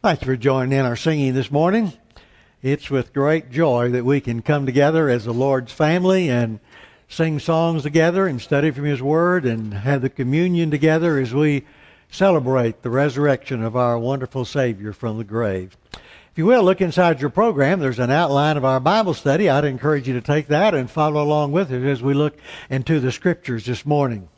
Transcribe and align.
Thank 0.00 0.20
you 0.20 0.26
for 0.26 0.36
joining 0.36 0.78
in 0.78 0.86
our 0.86 0.94
singing 0.94 1.34
this 1.34 1.50
morning. 1.50 1.92
It's 2.62 2.88
with 2.88 3.12
great 3.12 3.50
joy 3.50 3.90
that 3.90 4.04
we 4.04 4.20
can 4.20 4.42
come 4.42 4.64
together 4.64 5.08
as 5.08 5.24
the 5.24 5.34
Lord's 5.34 5.72
family 5.72 6.30
and 6.30 6.60
sing 7.08 7.40
songs 7.40 7.82
together 7.82 8.28
and 8.28 8.40
study 8.40 8.70
from 8.70 8.84
His 8.84 9.02
Word 9.02 9.44
and 9.44 9.74
have 9.74 10.00
the 10.02 10.08
communion 10.08 10.70
together 10.70 11.18
as 11.18 11.34
we 11.34 11.64
celebrate 12.12 12.82
the 12.82 12.90
resurrection 12.90 13.60
of 13.60 13.74
our 13.74 13.98
wonderful 13.98 14.44
Savior 14.44 14.92
from 14.92 15.18
the 15.18 15.24
grave. 15.24 15.76
If 15.92 16.36
you 16.36 16.46
will, 16.46 16.62
look 16.62 16.80
inside 16.80 17.20
your 17.20 17.30
program. 17.30 17.80
There's 17.80 17.98
an 17.98 18.12
outline 18.12 18.56
of 18.56 18.64
our 18.64 18.78
Bible 18.78 19.14
study. 19.14 19.48
I'd 19.48 19.64
encourage 19.64 20.06
you 20.06 20.14
to 20.14 20.20
take 20.20 20.46
that 20.46 20.74
and 20.74 20.88
follow 20.88 21.20
along 21.20 21.50
with 21.50 21.72
it 21.72 21.84
as 21.84 22.04
we 22.04 22.14
look 22.14 22.38
into 22.70 23.00
the 23.00 23.10
Scriptures 23.10 23.66
this 23.66 23.84
morning. 23.84 24.28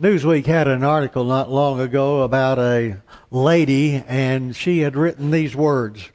Newsweek 0.00 0.46
had 0.46 0.66
an 0.66 0.82
article 0.82 1.22
not 1.22 1.52
long 1.52 1.78
ago 1.78 2.22
about 2.22 2.58
a 2.58 2.96
lady, 3.30 4.02
and 4.08 4.56
she 4.56 4.80
had 4.80 4.96
written 4.96 5.30
these 5.30 5.54
words 5.54 6.10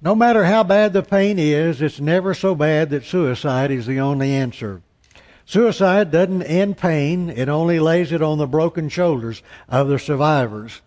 No 0.00 0.14
matter 0.14 0.44
how 0.44 0.62
bad 0.62 0.94
the 0.94 1.02
pain 1.02 1.38
is, 1.38 1.82
it's 1.82 2.00
never 2.00 2.32
so 2.32 2.54
bad 2.54 2.88
that 2.88 3.04
suicide 3.04 3.70
is 3.70 3.84
the 3.84 4.00
only 4.00 4.32
answer. 4.32 4.80
Suicide 5.44 6.10
doesn't 6.10 6.44
end 6.44 6.78
pain, 6.78 7.28
it 7.28 7.50
only 7.50 7.78
lays 7.78 8.10
it 8.10 8.22
on 8.22 8.38
the 8.38 8.46
broken 8.46 8.88
shoulders 8.88 9.42
of 9.68 9.88
the 9.88 9.98
survivors. 9.98 10.80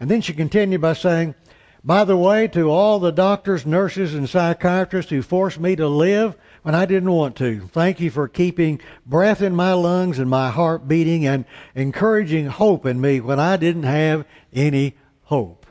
And 0.00 0.10
then 0.10 0.22
she 0.22 0.32
continued 0.32 0.80
by 0.80 0.94
saying, 0.94 1.36
By 1.84 2.02
the 2.02 2.16
way, 2.16 2.48
to 2.48 2.68
all 2.68 2.98
the 2.98 3.12
doctors, 3.12 3.64
nurses, 3.64 4.12
and 4.12 4.28
psychiatrists 4.28 5.12
who 5.12 5.22
forced 5.22 5.60
me 5.60 5.76
to 5.76 5.86
live, 5.86 6.34
when 6.62 6.74
I 6.74 6.84
didn't 6.84 7.12
want 7.12 7.36
to. 7.36 7.68
Thank 7.72 8.00
you 8.00 8.10
for 8.10 8.28
keeping 8.28 8.80
breath 9.06 9.40
in 9.40 9.54
my 9.54 9.72
lungs 9.72 10.18
and 10.18 10.28
my 10.28 10.50
heart 10.50 10.86
beating 10.86 11.26
and 11.26 11.44
encouraging 11.74 12.46
hope 12.46 12.84
in 12.86 13.00
me 13.00 13.20
when 13.20 13.40
I 13.40 13.56
didn't 13.56 13.84
have 13.84 14.24
any 14.52 14.96
hope. 15.24 15.66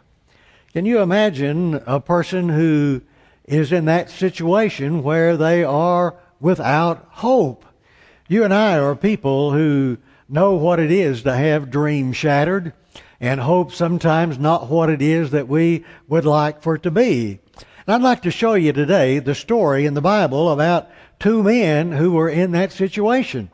Can 0.73 0.85
you 0.85 0.99
imagine 0.99 1.75
a 1.85 1.99
person 1.99 2.49
who 2.49 3.01
is 3.45 3.71
in 3.71 3.85
that 3.85 4.09
situation 4.09 5.03
where 5.03 5.35
they 5.35 5.63
are 5.63 6.15
without 6.39 7.05
hope? 7.09 7.65
You 8.27 8.43
and 8.43 8.53
I 8.53 8.77
are 8.77 8.95
people 8.95 9.53
who 9.53 9.97
know 10.27 10.53
what 10.53 10.79
it 10.79 10.91
is 10.91 11.23
to 11.23 11.35
have 11.35 11.71
dreams 11.71 12.15
shattered 12.15 12.73
and 13.19 13.41
hope 13.41 13.71
sometimes 13.71 14.37
not 14.37 14.69
what 14.69 14.89
it 14.89 15.01
is 15.01 15.31
that 15.31 15.47
we 15.47 15.83
would 16.07 16.25
like 16.25 16.61
for 16.61 16.75
it 16.75 16.83
to 16.83 16.91
be. 16.91 17.39
And 17.89 17.95
I'd 17.95 18.07
like 18.07 18.21
to 18.21 18.29
show 18.29 18.53
you 18.53 18.71
today 18.71 19.17
the 19.17 19.33
story 19.33 19.87
in 19.87 19.95
the 19.95 19.99
Bible 19.99 20.51
about 20.51 20.91
two 21.17 21.41
men 21.41 21.91
who 21.91 22.11
were 22.11 22.29
in 22.29 22.51
that 22.51 22.71
situation. 22.71 23.49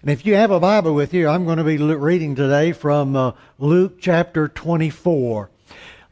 And 0.00 0.12
if 0.12 0.24
you 0.24 0.36
have 0.36 0.52
a 0.52 0.60
Bible 0.60 0.94
with 0.94 1.12
you, 1.12 1.26
I'm 1.26 1.44
going 1.44 1.58
to 1.58 1.64
be 1.64 1.76
reading 1.76 2.36
today 2.36 2.70
from 2.70 3.16
uh, 3.16 3.32
Luke 3.58 4.00
chapter 4.00 4.46
24. 4.46 5.50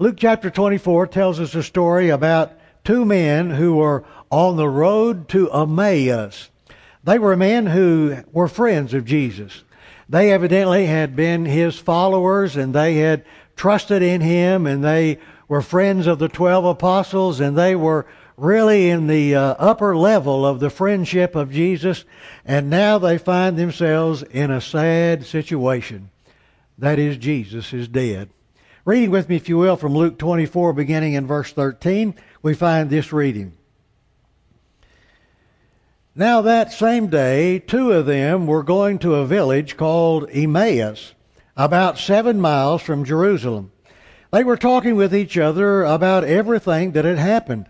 Luke 0.00 0.16
chapter 0.18 0.50
24 0.50 1.06
tells 1.06 1.38
us 1.38 1.54
a 1.54 1.62
story 1.62 2.08
about 2.08 2.50
two 2.82 3.04
men 3.04 3.50
who 3.50 3.76
were 3.76 4.04
on 4.28 4.56
the 4.56 4.68
road 4.68 5.28
to 5.28 5.48
Emmaus. 5.52 6.50
They 7.04 7.20
were 7.20 7.36
men 7.36 7.66
who 7.66 8.24
were 8.32 8.48
friends 8.48 8.92
of 8.92 9.04
Jesus. 9.04 9.62
They 10.08 10.32
evidently 10.32 10.86
had 10.86 11.14
been 11.14 11.44
his 11.44 11.78
followers 11.78 12.56
and 12.56 12.74
they 12.74 12.96
had 12.96 13.24
trusted 13.54 14.02
in 14.02 14.20
him 14.20 14.66
and 14.66 14.82
they 14.82 15.20
were 15.48 15.62
friends 15.62 16.06
of 16.06 16.18
the 16.18 16.28
12 16.28 16.64
apostles 16.64 17.40
and 17.40 17.56
they 17.56 17.74
were 17.74 18.06
really 18.38 18.88
in 18.88 19.08
the 19.08 19.34
uh, 19.34 19.54
upper 19.58 19.96
level 19.96 20.46
of 20.46 20.60
the 20.60 20.70
friendship 20.70 21.34
of 21.34 21.50
Jesus, 21.50 22.04
and 22.44 22.70
now 22.70 22.96
they 22.96 23.18
find 23.18 23.58
themselves 23.58 24.22
in 24.22 24.50
a 24.50 24.60
sad 24.60 25.26
situation. 25.26 26.10
That 26.78 26.98
is, 26.98 27.16
Jesus 27.16 27.72
is 27.72 27.88
dead. 27.88 28.30
Reading 28.84 29.10
with 29.10 29.28
me, 29.28 29.36
if 29.36 29.48
you 29.48 29.58
will, 29.58 29.76
from 29.76 29.94
Luke 29.94 30.18
24, 30.18 30.72
beginning 30.72 31.14
in 31.14 31.26
verse 31.26 31.52
13, 31.52 32.14
we 32.40 32.54
find 32.54 32.88
this 32.88 33.12
reading. 33.12 33.54
Now, 36.14 36.40
that 36.42 36.72
same 36.72 37.08
day, 37.08 37.58
two 37.58 37.92
of 37.92 38.06
them 38.06 38.46
were 38.46 38.62
going 38.62 38.98
to 39.00 39.16
a 39.16 39.26
village 39.26 39.76
called 39.76 40.28
Emmaus, 40.30 41.14
about 41.56 41.98
seven 41.98 42.40
miles 42.40 42.82
from 42.82 43.04
Jerusalem. 43.04 43.72
They 44.30 44.44
were 44.44 44.56
talking 44.56 44.94
with 44.94 45.14
each 45.14 45.38
other 45.38 45.84
about 45.84 46.24
everything 46.24 46.92
that 46.92 47.04
had 47.04 47.18
happened. 47.18 47.66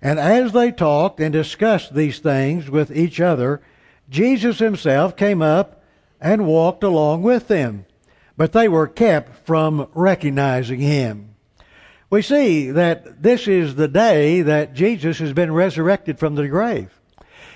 And 0.00 0.18
as 0.18 0.52
they 0.52 0.72
talked 0.72 1.20
and 1.20 1.32
discussed 1.32 1.94
these 1.94 2.18
things 2.18 2.68
with 2.68 2.94
each 2.94 3.20
other, 3.20 3.62
Jesus 4.10 4.58
himself 4.58 5.16
came 5.16 5.40
up 5.40 5.82
and 6.20 6.46
walked 6.46 6.82
along 6.82 7.22
with 7.22 7.46
them. 7.46 7.86
But 8.36 8.52
they 8.52 8.68
were 8.68 8.88
kept 8.88 9.46
from 9.46 9.88
recognizing 9.94 10.80
him. 10.80 11.36
We 12.10 12.20
see 12.20 12.70
that 12.70 13.22
this 13.22 13.46
is 13.46 13.76
the 13.76 13.88
day 13.88 14.42
that 14.42 14.74
Jesus 14.74 15.18
has 15.18 15.32
been 15.32 15.52
resurrected 15.52 16.18
from 16.18 16.34
the 16.34 16.48
grave. 16.48 16.90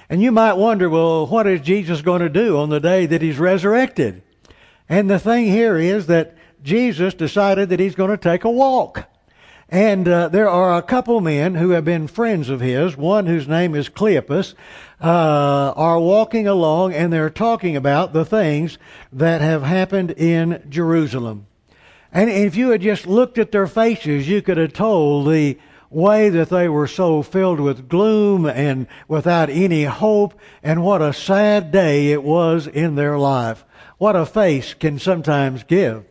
And 0.09 0.23
you 0.23 0.31
might 0.31 0.55
wonder, 0.55 0.89
well, 0.89 1.27
what 1.27 1.49
is 1.49 1.61
Jesus 1.63 2.01
going 2.01 2.23
to 2.23 2.29
do 2.29 2.57
on 2.59 2.71
the 2.71 2.81
day 2.81 3.07
that 3.07 3.23
he's 3.23 3.39
resurrected? 3.39 4.23
And 4.89 5.11
the 5.11 5.19
thing 5.19 5.47
here 5.47 5.77
is 5.77 6.07
that 6.07 6.36
Jesus 6.67 7.15
decided 7.15 7.69
that 7.69 7.79
he's 7.79 7.95
going 7.95 8.11
to 8.11 8.17
take 8.17 8.43
a 8.43 8.51
walk. 8.51 9.09
And 9.69 10.09
uh, 10.09 10.29
there 10.29 10.49
are 10.49 10.77
a 10.77 10.83
couple 10.83 11.21
men 11.21 11.55
who 11.55 11.71
have 11.71 11.85
been 11.85 12.09
friends 12.09 12.49
of 12.49 12.61
his, 12.61 12.97
one 12.97 13.27
whose 13.27 13.47
name 13.47 13.77
is 13.77 13.89
Cleopas, 13.89 14.55
uh, 15.01 15.73
are 15.77 16.01
walking 16.01 16.49
along 16.49 16.93
and 16.93 17.13
they're 17.13 17.31
talking 17.31 17.77
about 17.77 18.13
the 18.13 18.25
things 18.25 18.79
that 19.13 19.41
have 19.41 19.63
happened 19.63 20.11
in 20.11 20.65
Jerusalem. 20.69 21.47
And 22.11 22.31
if 22.31 22.57
you 22.57 22.71
had 22.71 22.81
just 22.81 23.07
looked 23.07 23.39
at 23.39 23.53
their 23.53 23.69
faces, 23.69 24.29
you 24.29 24.43
could 24.43 24.57
have 24.57 24.73
told 24.73 25.29
the 25.29 25.59
way 25.89 26.31
that 26.31 26.49
they 26.49 26.69
were 26.69 26.89
so 26.89 27.23
filled 27.23 27.61
with 27.61 27.89
gloom 27.89 28.45
and 28.45 28.89
without 29.07 29.51
any 29.51 29.85
hope, 29.85 30.35
and 30.65 30.83
what 30.83 31.01
a 31.01 31.13
sad 31.13 31.71
day 31.71 32.11
it 32.11 32.25
was 32.25 32.67
in 32.67 32.97
their 32.97 33.17
life. 33.17 33.65
What 33.99 34.17
a 34.17 34.27
face 34.27 34.75
can 34.75 34.99
sometimes 34.99 35.63
give 35.63 36.05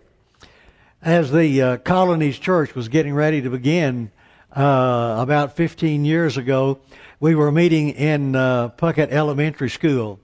as 1.06 1.32
the 1.32 1.62
uh, 1.62 1.78
Colonies 1.78 2.40
Church 2.40 2.74
was 2.74 2.90
getting 2.90 3.14
ready 3.14 3.40
to 3.44 3.50
begin 3.52 4.10
uh, 4.52 5.18
about 5.20 5.56
15 5.56 6.04
years 6.04 6.36
ago, 6.36 6.80
we 7.20 7.36
were 7.36 7.52
meeting 7.52 7.92
in 7.92 8.36
uh, 8.36 8.70
Puckett 8.70 9.12
Elementary 9.12 9.70
School. 9.70 10.20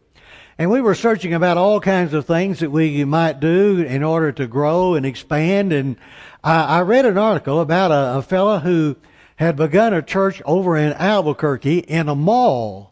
And 0.58 0.72
we 0.72 0.82
were 0.82 0.96
searching 0.96 1.36
about 1.36 1.58
all 1.58 1.80
kinds 1.80 2.16
of 2.16 2.26
things 2.26 2.62
that 2.62 2.72
we 2.72 3.06
might 3.06 3.40
do 3.40 3.80
in 3.82 4.02
order 4.02 4.32
to 4.32 4.48
grow 4.48 4.96
and 4.96 5.06
expand. 5.06 5.72
And 5.72 5.98
I, 6.44 6.64
I 6.64 6.82
read 6.82 7.06
an 7.06 7.18
article 7.18 7.62
about 7.62 7.92
a, 7.92 8.18
a 8.18 8.22
fellow 8.24 8.58
who 8.58 8.96
had 9.36 9.56
begun 9.56 9.94
a 9.94 10.02
church 10.02 10.42
over 10.46 10.76
in 10.76 10.94
Albuquerque 10.94 11.80
in 11.80 12.10
a 12.10 12.16
mall 12.16 12.91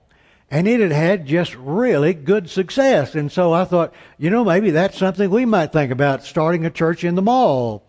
and 0.51 0.67
it 0.67 0.79
had 0.79 0.91
had 0.91 1.25
just 1.25 1.55
really 1.55 2.13
good 2.13 2.49
success. 2.49 3.15
And 3.15 3.31
so 3.31 3.53
I 3.53 3.65
thought, 3.65 3.93
you 4.17 4.29
know, 4.29 4.43
maybe 4.43 4.71
that's 4.71 4.97
something 4.97 5.29
we 5.29 5.45
might 5.45 5.71
think 5.71 5.91
about 5.91 6.23
starting 6.23 6.65
a 6.65 6.71
church 6.71 7.03
in 7.03 7.15
the 7.15 7.21
mall. 7.21 7.83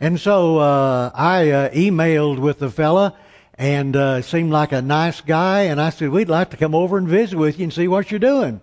And 0.00 0.20
so 0.20 0.58
uh, 0.58 1.10
I 1.14 1.50
uh, 1.50 1.70
emailed 1.70 2.38
with 2.38 2.58
the 2.60 2.70
fella 2.70 3.16
and 3.54 3.96
uh, 3.96 4.22
seemed 4.22 4.52
like 4.52 4.72
a 4.72 4.82
nice 4.82 5.20
guy. 5.20 5.62
And 5.62 5.80
I 5.80 5.90
said, 5.90 6.10
we'd 6.10 6.28
like 6.28 6.50
to 6.50 6.56
come 6.56 6.74
over 6.74 6.98
and 6.98 7.08
visit 7.08 7.36
with 7.36 7.58
you 7.58 7.64
and 7.64 7.72
see 7.72 7.88
what 7.88 8.10
you're 8.10 8.20
doing. 8.20 8.60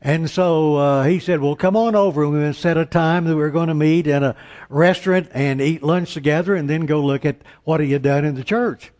And 0.00 0.30
so 0.30 0.76
uh, 0.76 1.04
he 1.04 1.18
said, 1.18 1.40
well, 1.40 1.56
come 1.56 1.76
on 1.76 1.94
over. 1.94 2.24
And 2.24 2.32
we 2.32 2.52
set 2.52 2.76
a 2.76 2.86
time 2.86 3.24
that 3.24 3.34
we 3.34 3.42
were 3.42 3.50
going 3.50 3.68
to 3.68 3.74
meet 3.74 4.06
in 4.06 4.22
a 4.22 4.36
restaurant 4.68 5.28
and 5.32 5.60
eat 5.60 5.82
lunch 5.82 6.14
together 6.14 6.54
and 6.54 6.70
then 6.70 6.86
go 6.86 7.04
look 7.04 7.26
at 7.26 7.36
what 7.64 7.80
he 7.80 7.92
had 7.92 8.02
done 8.02 8.24
in 8.24 8.34
the 8.34 8.44
church. 8.44 8.92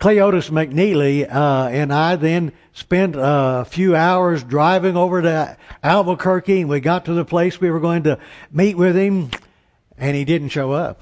Cleotis 0.00 0.50
McNeely 0.50 1.32
uh, 1.32 1.68
and 1.68 1.92
I 1.92 2.16
then 2.16 2.52
spent 2.72 3.14
a 3.16 3.64
few 3.64 3.94
hours 3.96 4.42
driving 4.42 4.96
over 4.96 5.22
to 5.22 5.56
Albuquerque, 5.82 6.62
and 6.62 6.70
we 6.70 6.80
got 6.80 7.04
to 7.06 7.14
the 7.14 7.24
place 7.24 7.60
we 7.60 7.70
were 7.70 7.80
going 7.80 8.02
to 8.02 8.18
meet 8.50 8.76
with 8.76 8.96
him, 8.96 9.30
and 9.96 10.16
he 10.16 10.24
didn't 10.24 10.48
show 10.50 10.72
up. 10.72 11.00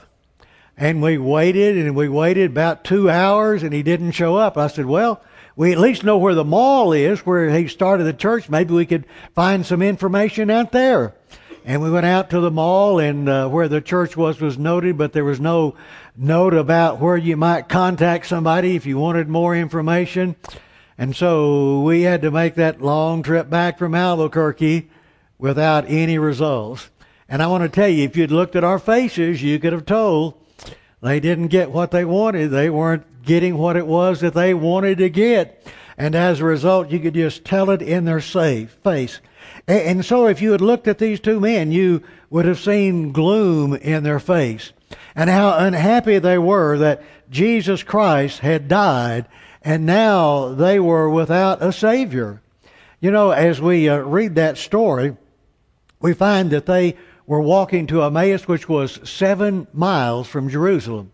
And 0.76 1.02
we 1.02 1.18
waited, 1.18 1.76
and 1.78 1.96
we 1.96 2.08
waited 2.08 2.50
about 2.50 2.84
two 2.84 3.10
hours, 3.10 3.62
and 3.62 3.72
he 3.72 3.82
didn't 3.82 4.12
show 4.12 4.36
up. 4.36 4.56
I 4.56 4.68
said, 4.68 4.86
well, 4.86 5.22
we 5.56 5.72
at 5.72 5.78
least 5.78 6.04
know 6.04 6.18
where 6.18 6.34
the 6.34 6.44
mall 6.44 6.92
is, 6.92 7.26
where 7.26 7.50
he 7.50 7.68
started 7.68 8.04
the 8.04 8.12
church. 8.12 8.48
Maybe 8.48 8.72
we 8.72 8.86
could 8.86 9.06
find 9.34 9.66
some 9.66 9.82
information 9.82 10.50
out 10.50 10.72
there. 10.72 11.14
And 11.64 11.80
we 11.80 11.90
went 11.90 12.06
out 12.06 12.28
to 12.30 12.40
the 12.40 12.50
mall, 12.50 12.98
and 12.98 13.28
uh, 13.28 13.48
where 13.48 13.68
the 13.68 13.80
church 13.80 14.16
was 14.16 14.40
was 14.40 14.58
noted, 14.58 14.98
but 14.98 15.12
there 15.12 15.24
was 15.24 15.38
no 15.38 15.76
note 16.16 16.54
about 16.54 17.00
where 17.00 17.16
you 17.16 17.36
might 17.36 17.68
contact 17.68 18.26
somebody 18.26 18.74
if 18.74 18.84
you 18.84 18.98
wanted 18.98 19.28
more 19.28 19.54
information. 19.54 20.34
And 20.98 21.14
so 21.14 21.82
we 21.82 22.02
had 22.02 22.22
to 22.22 22.30
make 22.30 22.56
that 22.56 22.82
long 22.82 23.22
trip 23.22 23.48
back 23.48 23.78
from 23.78 23.94
Albuquerque 23.94 24.90
without 25.38 25.84
any 25.88 26.18
results. 26.18 26.90
And 27.28 27.42
I 27.42 27.46
want 27.46 27.62
to 27.62 27.68
tell 27.68 27.88
you, 27.88 28.04
if 28.04 28.16
you'd 28.16 28.30
looked 28.30 28.56
at 28.56 28.64
our 28.64 28.78
faces, 28.78 29.42
you 29.42 29.58
could 29.58 29.72
have 29.72 29.86
told 29.86 30.34
they 31.00 31.20
didn't 31.20 31.48
get 31.48 31.70
what 31.70 31.92
they 31.92 32.04
wanted. 32.04 32.48
They 32.48 32.70
weren't 32.70 33.24
getting 33.24 33.56
what 33.56 33.76
it 33.76 33.86
was 33.86 34.20
that 34.20 34.34
they 34.34 34.52
wanted 34.52 34.98
to 34.98 35.08
get. 35.08 35.66
And 35.96 36.14
as 36.14 36.40
a 36.40 36.44
result, 36.44 36.90
you 36.90 36.98
could 36.98 37.14
just 37.14 37.44
tell 37.44 37.70
it 37.70 37.82
in 37.82 38.04
their 38.04 38.20
safe 38.20 38.72
face. 38.82 39.20
And 39.68 40.04
so 40.04 40.26
if 40.26 40.42
you 40.42 40.52
had 40.52 40.60
looked 40.60 40.88
at 40.88 40.98
these 40.98 41.20
two 41.20 41.38
men, 41.40 41.72
you 41.72 42.02
would 42.30 42.44
have 42.44 42.58
seen 42.58 43.12
gloom 43.12 43.74
in 43.74 44.02
their 44.02 44.20
face. 44.20 44.72
and 45.14 45.30
how 45.30 45.56
unhappy 45.56 46.18
they 46.18 46.38
were 46.38 46.76
that 46.78 47.02
Jesus 47.30 47.82
Christ 47.82 48.40
had 48.40 48.68
died 48.68 49.26
and 49.62 49.86
now 49.86 50.48
they 50.48 50.80
were 50.80 51.08
without 51.08 51.62
a 51.62 51.72
Savior. 51.72 52.42
You 53.00 53.10
know, 53.10 53.30
as 53.30 53.60
we 53.60 53.88
uh, 53.88 53.98
read 53.98 54.34
that 54.34 54.58
story, 54.58 55.16
we 56.00 56.14
find 56.14 56.50
that 56.50 56.66
they 56.66 56.96
were 57.26 57.40
walking 57.40 57.86
to 57.88 58.02
Emmaus, 58.02 58.48
which 58.48 58.68
was 58.68 59.00
seven 59.08 59.66
miles 59.72 60.26
from 60.26 60.48
Jerusalem. 60.48 61.12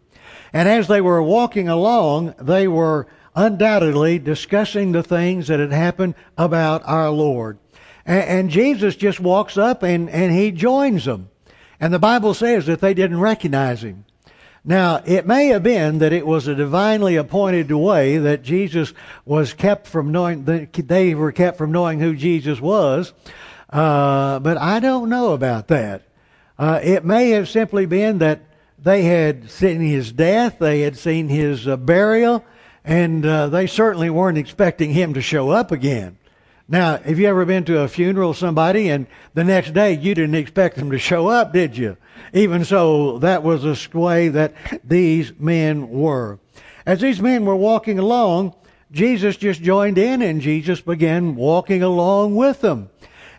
And 0.52 0.68
as 0.68 0.88
they 0.88 1.00
were 1.00 1.22
walking 1.22 1.68
along, 1.68 2.34
they 2.40 2.66
were 2.66 3.06
undoubtedly 3.34 4.18
discussing 4.18 4.92
the 4.92 5.02
things 5.02 5.48
that 5.48 5.60
had 5.60 5.72
happened 5.72 6.14
about 6.36 6.82
our 6.86 7.10
Lord. 7.10 7.58
And, 8.08 8.22
and 8.22 8.50
Jesus 8.50 8.96
just 8.96 9.20
walks 9.20 9.56
up 9.56 9.84
and, 9.84 10.10
and 10.10 10.32
he 10.32 10.50
joins 10.50 11.04
them. 11.04 11.28
And 11.78 11.94
the 11.94 12.00
Bible 12.00 12.34
says 12.34 12.66
that 12.66 12.80
they 12.80 12.94
didn't 12.94 13.20
recognize 13.20 13.84
him. 13.84 14.04
Now, 14.64 15.02
it 15.06 15.26
may 15.26 15.46
have 15.48 15.62
been 15.62 15.98
that 15.98 16.12
it 16.12 16.26
was 16.26 16.48
a 16.48 16.54
divinely 16.54 17.14
appointed 17.14 17.70
way 17.70 18.18
that 18.18 18.42
Jesus 18.42 18.92
was 19.24 19.54
kept 19.54 19.86
from 19.86 20.10
knowing, 20.10 20.44
they 20.44 21.14
were 21.14 21.30
kept 21.32 21.56
from 21.58 21.70
knowing 21.70 22.00
who 22.00 22.16
Jesus 22.16 22.60
was, 22.60 23.12
uh, 23.70 24.40
but 24.40 24.56
I 24.56 24.80
don't 24.80 25.08
know 25.08 25.32
about 25.32 25.68
that. 25.68 26.02
Uh, 26.58 26.80
it 26.82 27.04
may 27.04 27.30
have 27.30 27.48
simply 27.48 27.86
been 27.86 28.18
that 28.18 28.40
they 28.78 29.04
had 29.04 29.48
seen 29.48 29.80
his 29.80 30.12
death, 30.12 30.58
they 30.58 30.80
had 30.80 30.98
seen 30.98 31.28
his 31.28 31.68
uh, 31.68 31.76
burial, 31.76 32.44
and 32.84 33.24
uh, 33.24 33.46
they 33.46 33.66
certainly 33.66 34.10
weren't 34.10 34.38
expecting 34.38 34.90
him 34.90 35.14
to 35.14 35.22
show 35.22 35.50
up 35.50 35.70
again. 35.70 36.18
Now, 36.70 36.98
have 36.98 37.18
you 37.18 37.26
ever 37.26 37.46
been 37.46 37.64
to 37.64 37.80
a 37.80 37.88
funeral 37.88 38.30
of 38.30 38.36
somebody 38.36 38.90
and 38.90 39.06
the 39.32 39.42
next 39.42 39.72
day 39.72 39.94
you 39.94 40.14
didn't 40.14 40.34
expect 40.34 40.76
them 40.76 40.90
to 40.90 40.98
show 40.98 41.26
up, 41.28 41.50
did 41.50 41.78
you? 41.78 41.96
Even 42.34 42.62
so, 42.62 43.18
that 43.20 43.42
was 43.42 43.62
the 43.62 43.98
way 43.98 44.28
that 44.28 44.52
these 44.84 45.32
men 45.38 45.88
were. 45.88 46.38
As 46.84 47.00
these 47.00 47.22
men 47.22 47.46
were 47.46 47.56
walking 47.56 47.98
along, 47.98 48.54
Jesus 48.92 49.38
just 49.38 49.62
joined 49.62 49.96
in 49.96 50.20
and 50.20 50.42
Jesus 50.42 50.82
began 50.82 51.36
walking 51.36 51.82
along 51.82 52.36
with 52.36 52.60
them. 52.60 52.90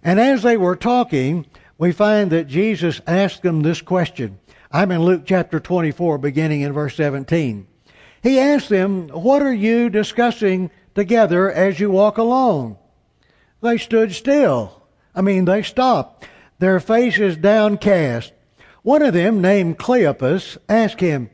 And 0.04 0.20
as 0.20 0.42
they 0.42 0.58
were 0.58 0.76
talking, 0.76 1.46
we 1.78 1.92
find 1.92 2.32
that 2.32 2.48
Jesus 2.48 3.00
asked 3.06 3.44
them 3.44 3.62
this 3.62 3.84
question. 3.84 4.40
I'm 4.72 4.90
in 4.90 5.04
Luke 5.04 5.22
chapter 5.24 5.60
24, 5.60 6.18
beginning 6.18 6.62
in 6.62 6.74
verse 6.74 6.96
17. 6.96 7.68
He 8.24 8.40
asked 8.40 8.70
them, 8.70 9.10
What 9.10 9.44
are 9.44 9.54
you 9.54 9.92
discussing 9.92 10.72
together 10.96 11.52
as 11.52 11.80
you 11.80 11.92
walk 11.92 12.18
along? 12.18 12.79
They 13.62 13.78
stood 13.78 14.14
still. 14.14 14.84
I 15.14 15.22
mean, 15.22 15.46
they 15.46 15.64
stopped, 15.64 16.28
their 16.60 16.80
faces 16.80 17.36
downcast. 17.38 18.34
One 18.84 19.02
of 19.02 19.14
them, 19.14 19.42
named 19.42 19.78
Cleopas, 19.78 20.58
asked 20.70 21.02
him, 21.02 21.30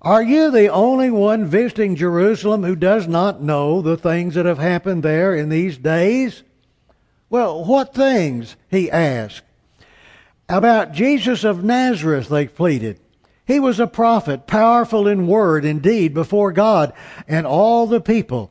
Are 0.00 0.22
you 0.22 0.50
the 0.50 0.68
only 0.68 1.10
one 1.10 1.44
visiting 1.44 1.96
Jerusalem 1.96 2.62
who 2.62 2.76
does 2.76 3.06
not 3.06 3.42
know 3.42 3.82
the 3.82 3.96
things 3.96 4.34
that 4.34 4.46
have 4.46 4.58
happened 4.58 5.02
there 5.02 5.34
in 5.34 5.48
these 5.48 5.76
days? 5.76 6.42
Well, 7.28 7.64
what 7.64 7.94
things? 7.94 8.56
he 8.70 8.90
asked. 8.90 9.42
About 10.48 10.92
Jesus 10.92 11.44
of 11.44 11.64
Nazareth, 11.64 12.28
they 12.28 12.46
pleaded. 12.46 13.00
He 13.44 13.60
was 13.60 13.78
a 13.78 13.86
prophet, 13.86 14.46
powerful 14.46 15.06
in 15.06 15.26
word 15.26 15.64
and 15.64 15.82
deed 15.82 16.14
before 16.14 16.52
God 16.52 16.92
and 17.28 17.46
all 17.46 17.86
the 17.86 18.00
people. 18.00 18.50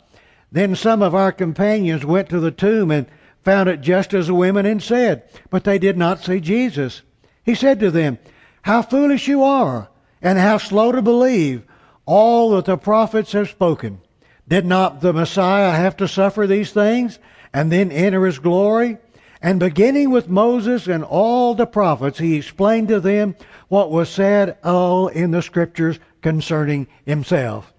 Then 0.51 0.75
some 0.75 1.01
of 1.01 1.15
our 1.15 1.31
companions 1.31 2.05
went 2.05 2.29
to 2.29 2.39
the 2.39 2.51
tomb 2.51 2.91
and 2.91 3.07
found 3.43 3.69
it 3.69 3.81
just 3.81 4.13
as 4.13 4.27
the 4.27 4.33
women 4.33 4.65
had 4.65 4.83
said, 4.83 5.23
but 5.49 5.63
they 5.63 5.79
did 5.79 5.97
not 5.97 6.23
see 6.23 6.39
Jesus. 6.39 7.01
He 7.43 7.55
said 7.55 7.79
to 7.79 7.89
them, 7.89 8.19
How 8.63 8.81
foolish 8.81 9.27
you 9.27 9.43
are, 9.43 9.89
and 10.21 10.37
how 10.37 10.57
slow 10.57 10.91
to 10.91 11.01
believe 11.01 11.63
all 12.05 12.51
that 12.51 12.65
the 12.65 12.77
prophets 12.77 13.31
have 13.31 13.49
spoken. 13.49 14.01
Did 14.47 14.65
not 14.65 15.01
the 15.01 15.13
Messiah 15.13 15.71
have 15.71 15.95
to 15.97 16.07
suffer 16.07 16.45
these 16.45 16.71
things 16.71 17.19
and 17.53 17.71
then 17.71 17.91
enter 17.91 18.25
his 18.25 18.39
glory? 18.39 18.97
And 19.41 19.59
beginning 19.59 20.11
with 20.11 20.29
Moses 20.29 20.87
and 20.87 21.03
all 21.03 21.55
the 21.55 21.65
prophets, 21.65 22.19
he 22.19 22.35
explained 22.35 22.89
to 22.89 22.99
them 22.99 23.35
what 23.69 23.89
was 23.89 24.09
said 24.09 24.57
all 24.63 25.07
in 25.07 25.31
the 25.31 25.41
scriptures 25.41 25.99
concerning 26.21 26.87
himself. 27.05 27.73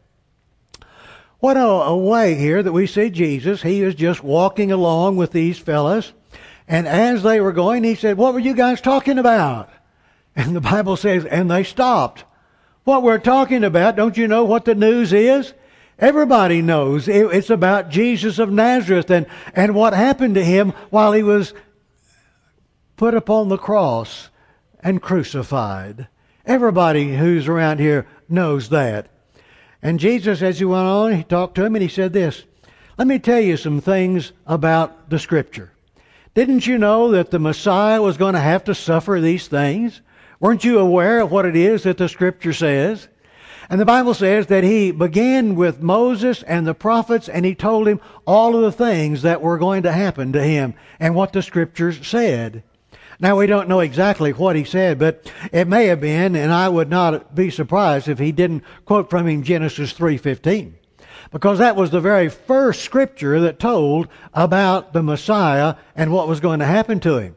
What 1.42 1.56
a, 1.56 1.66
a, 1.66 1.96
way 1.96 2.36
here 2.36 2.62
that 2.62 2.72
we 2.72 2.86
see 2.86 3.10
Jesus. 3.10 3.62
He 3.62 3.82
is 3.82 3.96
just 3.96 4.22
walking 4.22 4.70
along 4.70 5.16
with 5.16 5.32
these 5.32 5.58
fellows. 5.58 6.12
And 6.68 6.86
as 6.86 7.24
they 7.24 7.40
were 7.40 7.50
going, 7.50 7.82
he 7.82 7.96
said, 7.96 8.16
What 8.16 8.32
were 8.32 8.38
you 8.38 8.54
guys 8.54 8.80
talking 8.80 9.18
about? 9.18 9.68
And 10.36 10.54
the 10.54 10.60
Bible 10.60 10.96
says, 10.96 11.24
And 11.24 11.50
they 11.50 11.64
stopped. 11.64 12.22
What 12.84 13.02
we're 13.02 13.18
talking 13.18 13.64
about, 13.64 13.96
don't 13.96 14.16
you 14.16 14.28
know 14.28 14.44
what 14.44 14.66
the 14.66 14.76
news 14.76 15.12
is? 15.12 15.52
Everybody 15.98 16.62
knows 16.62 17.08
it's 17.08 17.50
about 17.50 17.90
Jesus 17.90 18.38
of 18.38 18.52
Nazareth 18.52 19.10
and, 19.10 19.26
and 19.52 19.74
what 19.74 19.94
happened 19.94 20.36
to 20.36 20.44
him 20.44 20.72
while 20.90 21.12
he 21.12 21.24
was 21.24 21.54
put 22.96 23.14
upon 23.14 23.48
the 23.48 23.58
cross 23.58 24.28
and 24.78 25.02
crucified. 25.02 26.06
Everybody 26.46 27.16
who's 27.16 27.48
around 27.48 27.80
here 27.80 28.06
knows 28.28 28.68
that. 28.68 29.08
And 29.82 29.98
Jesus, 29.98 30.42
as 30.42 30.58
he 30.58 30.64
went 30.64 30.86
on, 30.86 31.12
he 31.12 31.24
talked 31.24 31.56
to 31.56 31.64
him 31.64 31.74
and 31.74 31.82
he 31.82 31.88
said 31.88 32.12
this 32.12 32.44
Let 32.96 33.08
me 33.08 33.18
tell 33.18 33.40
you 33.40 33.56
some 33.56 33.80
things 33.80 34.32
about 34.46 35.10
the 35.10 35.18
Scripture. 35.18 35.72
Didn't 36.34 36.66
you 36.66 36.78
know 36.78 37.10
that 37.10 37.30
the 37.30 37.38
Messiah 37.38 38.00
was 38.00 38.16
going 38.16 38.34
to 38.34 38.40
have 38.40 38.64
to 38.64 38.74
suffer 38.74 39.20
these 39.20 39.48
things? 39.48 40.00
Weren't 40.40 40.64
you 40.64 40.78
aware 40.78 41.20
of 41.20 41.30
what 41.30 41.44
it 41.44 41.56
is 41.56 41.82
that 41.82 41.98
the 41.98 42.08
Scripture 42.08 42.52
says? 42.52 43.08
And 43.68 43.80
the 43.80 43.86
Bible 43.86 44.14
says 44.14 44.46
that 44.48 44.64
he 44.64 44.90
began 44.92 45.54
with 45.54 45.82
Moses 45.82 46.42
and 46.42 46.66
the 46.66 46.74
prophets 46.74 47.28
and 47.28 47.44
he 47.44 47.54
told 47.54 47.86
him 47.86 48.00
all 48.26 48.56
of 48.56 48.62
the 48.62 48.72
things 48.72 49.22
that 49.22 49.40
were 49.40 49.58
going 49.58 49.82
to 49.84 49.92
happen 49.92 50.32
to 50.32 50.42
him 50.42 50.74
and 50.98 51.14
what 51.14 51.32
the 51.32 51.42
Scriptures 51.42 52.06
said. 52.06 52.62
Now 53.22 53.38
we 53.38 53.46
don't 53.46 53.68
know 53.68 53.78
exactly 53.78 54.32
what 54.32 54.56
he 54.56 54.64
said, 54.64 54.98
but 54.98 55.30
it 55.52 55.68
may 55.68 55.86
have 55.86 56.00
been, 56.00 56.34
and 56.34 56.52
I 56.52 56.68
would 56.68 56.90
not 56.90 57.36
be 57.36 57.50
surprised 57.50 58.08
if 58.08 58.18
he 58.18 58.32
didn't 58.32 58.64
quote 58.84 59.08
from 59.08 59.28
him 59.28 59.44
Genesis 59.44 59.92
3:15. 59.92 60.74
Because 61.30 61.60
that 61.60 61.76
was 61.76 61.90
the 61.90 62.00
very 62.00 62.28
first 62.28 62.82
scripture 62.82 63.38
that 63.38 63.60
told 63.60 64.08
about 64.34 64.92
the 64.92 65.04
Messiah 65.04 65.76
and 65.94 66.10
what 66.10 66.26
was 66.26 66.40
going 66.40 66.58
to 66.58 66.66
happen 66.66 66.98
to 66.98 67.18
him. 67.18 67.36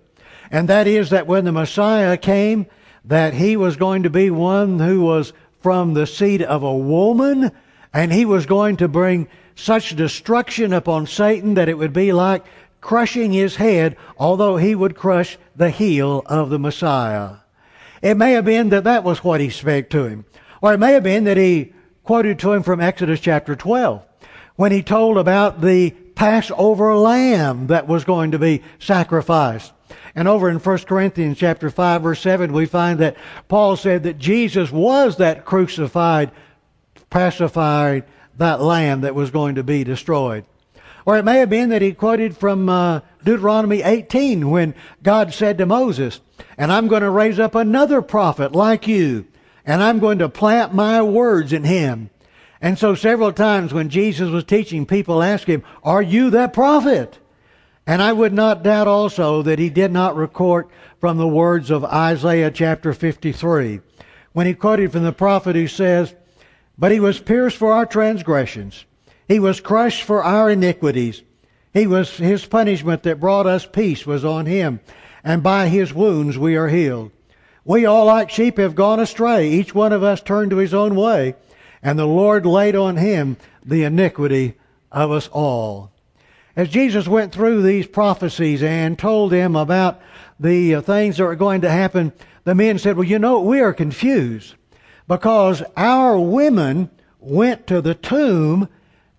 And 0.49 0.67
that 0.69 0.87
is 0.87 1.11
that 1.11 1.27
when 1.27 1.45
the 1.45 1.51
Messiah 1.51 2.17
came, 2.17 2.65
that 3.05 3.35
he 3.35 3.55
was 3.55 3.77
going 3.77 4.01
to 4.01 4.09
be 4.09 4.31
one 4.31 4.79
who 4.79 5.01
was 5.01 5.33
from 5.61 5.93
the 5.93 6.07
seed 6.07 6.41
of 6.41 6.63
a 6.63 6.75
woman, 6.75 7.51
and 7.93 8.11
he 8.11 8.25
was 8.25 8.47
going 8.47 8.77
to 8.77 8.87
bring 8.87 9.27
such 9.53 9.95
destruction 9.95 10.73
upon 10.73 11.05
Satan 11.05 11.53
that 11.53 11.69
it 11.69 11.77
would 11.77 11.93
be 11.93 12.11
like 12.11 12.43
crushing 12.85 13.33
his 13.33 13.55
head, 13.55 13.97
although 14.15 14.57
he 14.57 14.75
would 14.75 14.95
crush 14.95 15.39
the 15.55 15.71
heel 15.71 16.21
of 16.27 16.51
the 16.51 16.59
Messiah. 16.59 17.37
It 17.99 18.13
may 18.13 18.33
have 18.33 18.45
been 18.45 18.69
that 18.69 18.83
that 18.83 19.03
was 19.03 19.23
what 19.23 19.41
he 19.41 19.49
spake 19.49 19.89
to 19.89 20.05
him. 20.05 20.23
Or 20.61 20.71
it 20.71 20.77
may 20.77 20.93
have 20.93 21.01
been 21.01 21.23
that 21.23 21.35
he 21.35 21.73
quoted 22.03 22.37
to 22.37 22.53
him 22.53 22.61
from 22.61 22.79
Exodus 22.79 23.19
chapter 23.19 23.55
12 23.55 24.05
when 24.55 24.71
he 24.71 24.83
told 24.83 25.17
about 25.17 25.61
the 25.61 25.95
Passover 26.13 26.95
lamb 26.95 27.65
that 27.67 27.87
was 27.87 28.03
going 28.03 28.29
to 28.29 28.39
be 28.39 28.61
sacrificed. 28.77 29.73
And 30.13 30.27
over 30.27 30.47
in 30.47 30.59
1 30.59 30.77
Corinthians 30.79 31.39
chapter 31.39 31.71
5 31.71 32.03
verse 32.03 32.19
7 32.19 32.53
we 32.53 32.67
find 32.67 32.99
that 32.99 33.17
Paul 33.47 33.77
said 33.77 34.03
that 34.03 34.19
Jesus 34.19 34.71
was 34.71 35.17
that 35.17 35.43
crucified, 35.43 36.29
pacified, 37.09 38.03
that 38.37 38.61
lamb 38.61 39.01
that 39.01 39.15
was 39.15 39.31
going 39.31 39.55
to 39.55 39.63
be 39.63 39.83
destroyed. 39.83 40.45
Or 41.05 41.17
it 41.17 41.24
may 41.24 41.38
have 41.38 41.50
been 41.50 41.69
that 41.69 41.83
he 41.83 41.93
quoted 41.93 42.35
from 42.35 42.67
uh, 42.67 43.01
Deuteronomy 43.24 43.83
18 43.83 44.50
when 44.50 44.74
God 45.03 45.33
said 45.33 45.57
to 45.59 45.65
Moses, 45.65 46.19
And 46.57 46.71
I'm 46.71 46.88
going 46.88 47.03
to 47.03 47.09
raise 47.09 47.39
up 47.39 47.53
another 47.53 48.01
prophet 48.01 48.53
like 48.53 48.88
you, 48.88 49.27
and 49.65 49.83
I'm 49.83 50.00
going 50.00 50.17
to 50.19 50.29
plant 50.29 50.74
my 50.74 51.01
words 51.01 51.53
in 51.53 51.63
him. 51.63 52.09
And 52.59 52.79
so 52.79 52.95
several 52.95 53.31
times 53.31 53.74
when 53.74 53.89
Jesus 53.89 54.31
was 54.31 54.43
teaching, 54.43 54.85
people 54.85 55.21
asked 55.21 55.45
him, 55.45 55.63
Are 55.83 56.01
you 56.01 56.31
that 56.31 56.53
prophet? 56.53 57.19
And 57.85 58.01
I 58.01 58.12
would 58.12 58.33
not 58.33 58.63
doubt 58.63 58.88
also 58.88 59.43
that 59.43 59.59
he 59.59 59.69
did 59.69 59.91
not 59.91 60.15
record 60.15 60.67
from 61.00 61.17
the 61.17 61.27
words 61.27 61.69
of 61.69 61.85
Isaiah 61.85 62.50
chapter 62.50 62.93
53 62.93 63.81
when 64.33 64.47
he 64.47 64.53
quoted 64.55 64.91
from 64.91 65.03
the 65.03 65.12
prophet 65.13 65.55
who 65.55 65.67
says, 65.67 66.15
But 66.77 66.91
he 66.91 67.00
was 67.00 67.19
pierced 67.19 67.57
for 67.57 67.74
our 67.74 67.85
transgressions, 67.85 68.85
he 69.27 69.39
was 69.39 69.60
crushed 69.60 70.03
for 70.03 70.24
our 70.24 70.50
iniquities. 70.50 71.24
He 71.74 71.88
was 71.88 72.17
his 72.17 72.46
punishment 72.46 73.03
that 73.03 73.20
brought 73.20 73.48
us 73.48 73.65
peace 73.65 74.05
was 74.05 74.24
on 74.24 74.46
him, 74.46 74.79
and 75.24 75.44
by 75.44 75.67
his 75.67 75.94
wounds 75.94 76.38
we 76.38 76.55
are 76.55 76.70
healed. 76.70 77.12
We 77.63 77.86
all 77.86 78.05
like 78.05 78.29
sheep 78.29 78.58
have 78.58 78.75
gone 78.75 79.00
astray, 79.00 79.50
each 79.50 79.74
one 79.74 79.91
of 79.91 80.03
us 80.03 80.22
turned 80.22 80.51
to 80.51 80.58
his 80.58 80.74
own 80.74 80.96
way, 80.96 81.36
and 81.82 81.98
the 81.98 82.05
Lord 82.05 82.46
laid 82.46 82.75
on 82.75 82.98
him 82.98 83.38
the 83.65 83.84
iniquity 83.84 84.53
of 84.91 85.12
us 85.12 85.27
all. 85.29 85.91
As 86.55 86.70
Jesus 86.70 87.08
went 87.08 87.34
through 87.34 87.62
these 87.63 87.88
prophecies 87.88 88.63
and 88.63 88.98
told 88.98 89.32
them 89.32 89.55
about 89.55 90.00
the 90.39 90.75
uh, 90.75 90.82
things 90.82 91.17
that 91.17 91.25
were 91.25 91.36
going 91.36 91.62
to 91.62 91.70
happen, 91.70 92.13
the 92.46 92.55
men 92.55 92.77
said, 92.77 92.96
Well, 92.96 93.08
you 93.08 93.20
know, 93.20 93.41
we 93.41 93.60
are 93.60 93.74
confused 93.74 94.55
because 95.08 95.63
our 95.75 96.17
women 96.17 96.89
went 97.20 97.67
to 97.67 97.82
the 97.82 97.96
tomb 97.96 98.70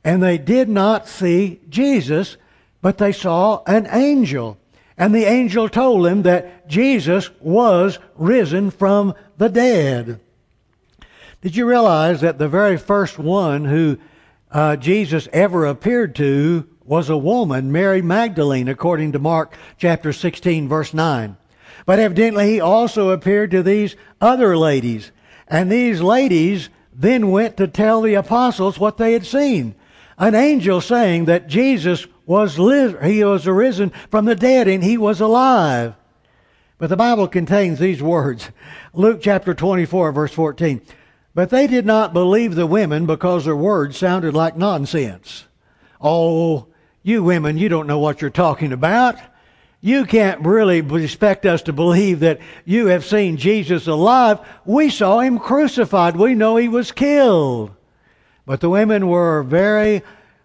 and 0.07 0.23
they 0.23 0.39
did 0.39 0.69
not 0.69 1.09
see 1.09 1.59
Jesus, 1.69 2.37
but 2.81 2.97
they 2.97 3.11
saw 3.11 3.65
an 3.67 3.89
angel. 3.91 4.57
And 4.97 5.13
the 5.13 5.25
angel 5.25 5.69
told 5.69 6.07
them 6.07 6.23
that 6.23 6.69
Jesus 6.69 7.29
was 7.41 7.99
risen 8.15 8.71
from 8.71 9.15
the 9.37 9.49
dead. 9.49 10.21
Did 11.43 11.57
you 11.57 11.67
realize 11.67 12.21
that 12.21 12.39
the 12.39 12.49
very 12.49 12.77
first 12.77 13.19
one 13.19 13.65
who 13.65 13.99
uh, 14.53 14.77
Jesus 14.77 15.29
ever 15.33 15.67
appeared 15.67 16.15
to 16.17 16.69
was 16.85 17.11
a 17.11 17.17
woman, 17.17 17.73
Mary 17.73 18.01
Magdalene, 18.01 18.69
according 18.69 19.11
to 19.11 19.19
Mark 19.19 19.57
chapter 19.77 20.13
16, 20.13 20.69
verse 20.69 20.95
9. 20.95 21.37
But 21.85 21.99
evidently 21.99 22.53
he 22.53 22.61
also 22.61 23.11
appeared 23.11 23.51
to 23.51 23.63
these 23.65 23.97
other 24.21 24.57
ladies. 24.57 25.11
And 25.49 25.69
these 25.71 26.01
ladies 26.01 26.71
then 26.95 27.33
went 27.33 27.57
to 27.57 27.67
tell 27.67 28.03
the 28.03 28.15
apostles 28.15 28.79
what 28.79 28.99
they 28.99 29.13
had 29.13 29.27
seen. 29.27 29.75
An 30.19 30.35
angel 30.35 30.81
saying 30.81 31.27
that 31.27 31.47
Jesus 31.47 32.07
was 32.25 32.59
li- 32.59 32.95
he 33.03 33.23
was 33.23 33.47
arisen 33.47 33.91
from 34.11 34.25
the 34.25 34.35
dead 34.35 34.67
and 34.67 34.83
he 34.83 34.97
was 34.97 35.21
alive. 35.21 35.95
But 36.79 36.91
the 36.91 36.97
Bible 36.97 37.29
contains 37.29 37.79
these 37.79 38.03
words. 38.03 38.51
Luke 38.93 39.21
chapter 39.23 39.55
24 39.55 40.13
verse 40.13 40.33
14. 40.33 40.81
But 41.35 41.51
they 41.51 41.67
did 41.67 41.85
not 41.85 42.15
believe 42.15 42.55
the 42.55 42.67
women 42.67 43.05
because 43.05 43.45
their 43.45 43.57
words 43.57 43.99
sounded 43.99 44.35
like 44.35 44.57
nonsense. 44.57 45.45
Oh, 46.01 46.69
you 47.03 47.23
women, 47.23 47.59
you 47.59 47.69
don't 47.69 47.87
know 47.87 47.99
what 47.99 48.21
you're 48.23 48.31
talking 48.31 48.73
about. 48.73 49.17
You 49.83 50.07
can't 50.07 50.41
really 50.41 50.79
expect 50.79 51.45
us 51.45 51.63
to 51.63 51.73
believe 51.73 52.21
that 52.21 52.41
you 52.65 52.87
have 52.87 53.05
seen 53.05 53.37
Jesus 53.37 53.87
alive. 53.87 54.41
We 54.65 54.89
saw 54.89 55.21
him 55.21 55.39
crucified. 55.39 56.17
We 56.17 56.35
know 56.35 56.57
he 56.57 56.69
was 56.69 56.91
killed. 56.91 57.71
But 58.47 58.61
the 58.61 58.71
women 58.71 59.09
were 59.09 59.43
very 59.43 60.03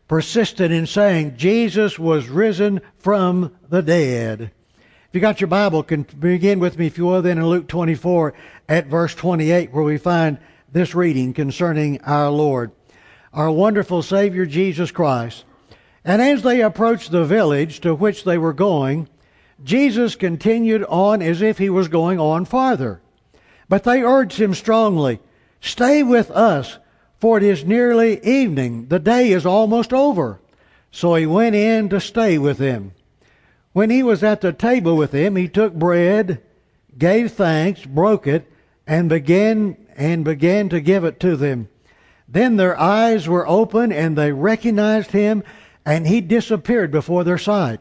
persistent 0.08 0.74
in 0.74 0.88
saying 0.88 1.38
Jesus 1.38 1.98
was 1.98 2.27
risen 2.27 2.81
from 2.98 3.55
the 3.70 3.81
dead. 3.81 4.41
If 4.41 5.15
you 5.15 5.22
got 5.22 5.39
your 5.39 5.48
Bible, 5.48 5.84
can 5.84 6.03
begin 6.03 6.60
with 6.60 6.77
me, 6.77 6.88
if 6.88 6.98
you 6.98 7.05
will, 7.05 7.22
then 7.22 7.38
in 7.38 7.46
Luke 7.46 7.67
24 7.67 8.34
at 8.67 8.88
verse 8.88 9.13
28, 9.13 9.72
where 9.72 9.84
we 9.84 9.98
find 9.98 10.39
this 10.72 10.96
reading 10.96 11.34
concerning 11.34 12.01
our 12.01 12.29
Lord, 12.29 12.72
our 13.34 13.51
wonderful 13.51 14.01
Savior 14.01 14.46
Jesus 14.46 14.89
Christ. 14.89 15.43
And 16.03 16.22
as 16.22 16.41
they 16.41 16.62
approached 16.62 17.12
the 17.12 17.25
village 17.25 17.81
to 17.81 17.93
which 17.93 18.24
they 18.24 18.38
were 18.38 18.53
going, 18.53 19.08
Jesus 19.63 20.15
continued 20.15 20.84
on 20.86 21.22
as 21.22 21.41
if 21.41 21.60
he 21.60 21.70
was 21.70 21.88
going 21.88 22.20
on 22.20 22.46
farther. 22.46 23.01
But 23.70 23.84
they 23.84 24.01
urged 24.01 24.39
him 24.39 24.55
strongly, 24.55 25.20
Stay 25.60 26.01
with 26.01 26.31
us 26.31 26.79
for 27.21 27.37
it 27.37 27.43
is 27.43 27.63
nearly 27.63 28.19
evening. 28.25 28.87
The 28.87 28.99
day 28.99 29.31
is 29.31 29.45
almost 29.45 29.93
over. 29.93 30.39
So 30.91 31.13
he 31.13 31.27
went 31.27 31.55
in 31.55 31.87
to 31.89 32.01
stay 32.01 32.39
with 32.39 32.57
them. 32.57 32.93
When 33.73 33.91
he 33.91 34.01
was 34.01 34.23
at 34.23 34.41
the 34.41 34.51
table 34.51 34.97
with 34.97 35.11
them, 35.11 35.35
he 35.35 35.47
took 35.47 35.73
bread, 35.73 36.41
gave 36.97 37.31
thanks, 37.31 37.85
broke 37.85 38.25
it, 38.27 38.51
and 38.87 39.07
began 39.07 39.77
and 39.95 40.25
began 40.25 40.67
to 40.69 40.81
give 40.81 41.03
it 41.03 41.19
to 41.19 41.35
them. 41.35 41.69
Then 42.27 42.57
their 42.57 42.77
eyes 42.79 43.27
were 43.27 43.47
open 43.47 43.91
and 43.91 44.17
they 44.17 44.31
recognized 44.31 45.11
him, 45.11 45.43
and 45.85 46.07
he 46.07 46.21
disappeared 46.21 46.91
before 46.91 47.23
their 47.23 47.37
sight. 47.37 47.79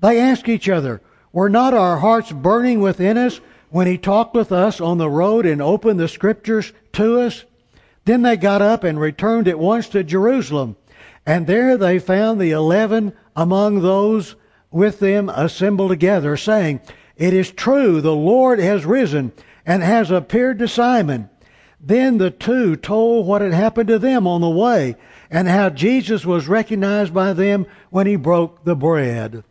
They 0.00 0.18
asked 0.18 0.48
each 0.48 0.68
other, 0.68 1.00
Were 1.32 1.48
not 1.48 1.72
our 1.72 1.98
hearts 1.98 2.32
burning 2.32 2.80
within 2.80 3.16
us 3.16 3.40
when 3.70 3.86
he 3.86 3.96
talked 3.96 4.34
with 4.34 4.50
us 4.50 4.80
on 4.80 4.98
the 4.98 5.08
road 5.08 5.46
and 5.46 5.62
opened 5.62 6.00
the 6.00 6.08
scriptures 6.08 6.72
to 6.94 7.20
us? 7.20 7.44
Then 8.04 8.22
they 8.22 8.36
got 8.36 8.62
up 8.62 8.84
and 8.84 8.98
returned 8.98 9.48
at 9.48 9.58
once 9.58 9.88
to 9.90 10.02
Jerusalem. 10.02 10.76
And 11.24 11.46
there 11.46 11.76
they 11.76 11.98
found 11.98 12.40
the 12.40 12.50
eleven 12.50 13.12
among 13.36 13.80
those 13.80 14.34
with 14.70 14.98
them 14.98 15.28
assembled 15.28 15.90
together, 15.90 16.36
saying, 16.36 16.80
It 17.16 17.32
is 17.32 17.50
true, 17.50 18.00
the 18.00 18.14
Lord 18.14 18.58
has 18.58 18.84
risen 18.84 19.32
and 19.64 19.82
has 19.82 20.10
appeared 20.10 20.58
to 20.58 20.68
Simon. 20.68 21.30
Then 21.80 22.18
the 22.18 22.30
two 22.30 22.76
told 22.76 23.26
what 23.26 23.42
had 23.42 23.52
happened 23.52 23.88
to 23.88 23.98
them 23.98 24.26
on 24.26 24.40
the 24.40 24.48
way 24.48 24.96
and 25.30 25.48
how 25.48 25.70
Jesus 25.70 26.24
was 26.24 26.48
recognized 26.48 27.12
by 27.12 27.32
them 27.32 27.66
when 27.90 28.06
he 28.06 28.16
broke 28.16 28.64
the 28.64 28.76
bread. 28.76 29.44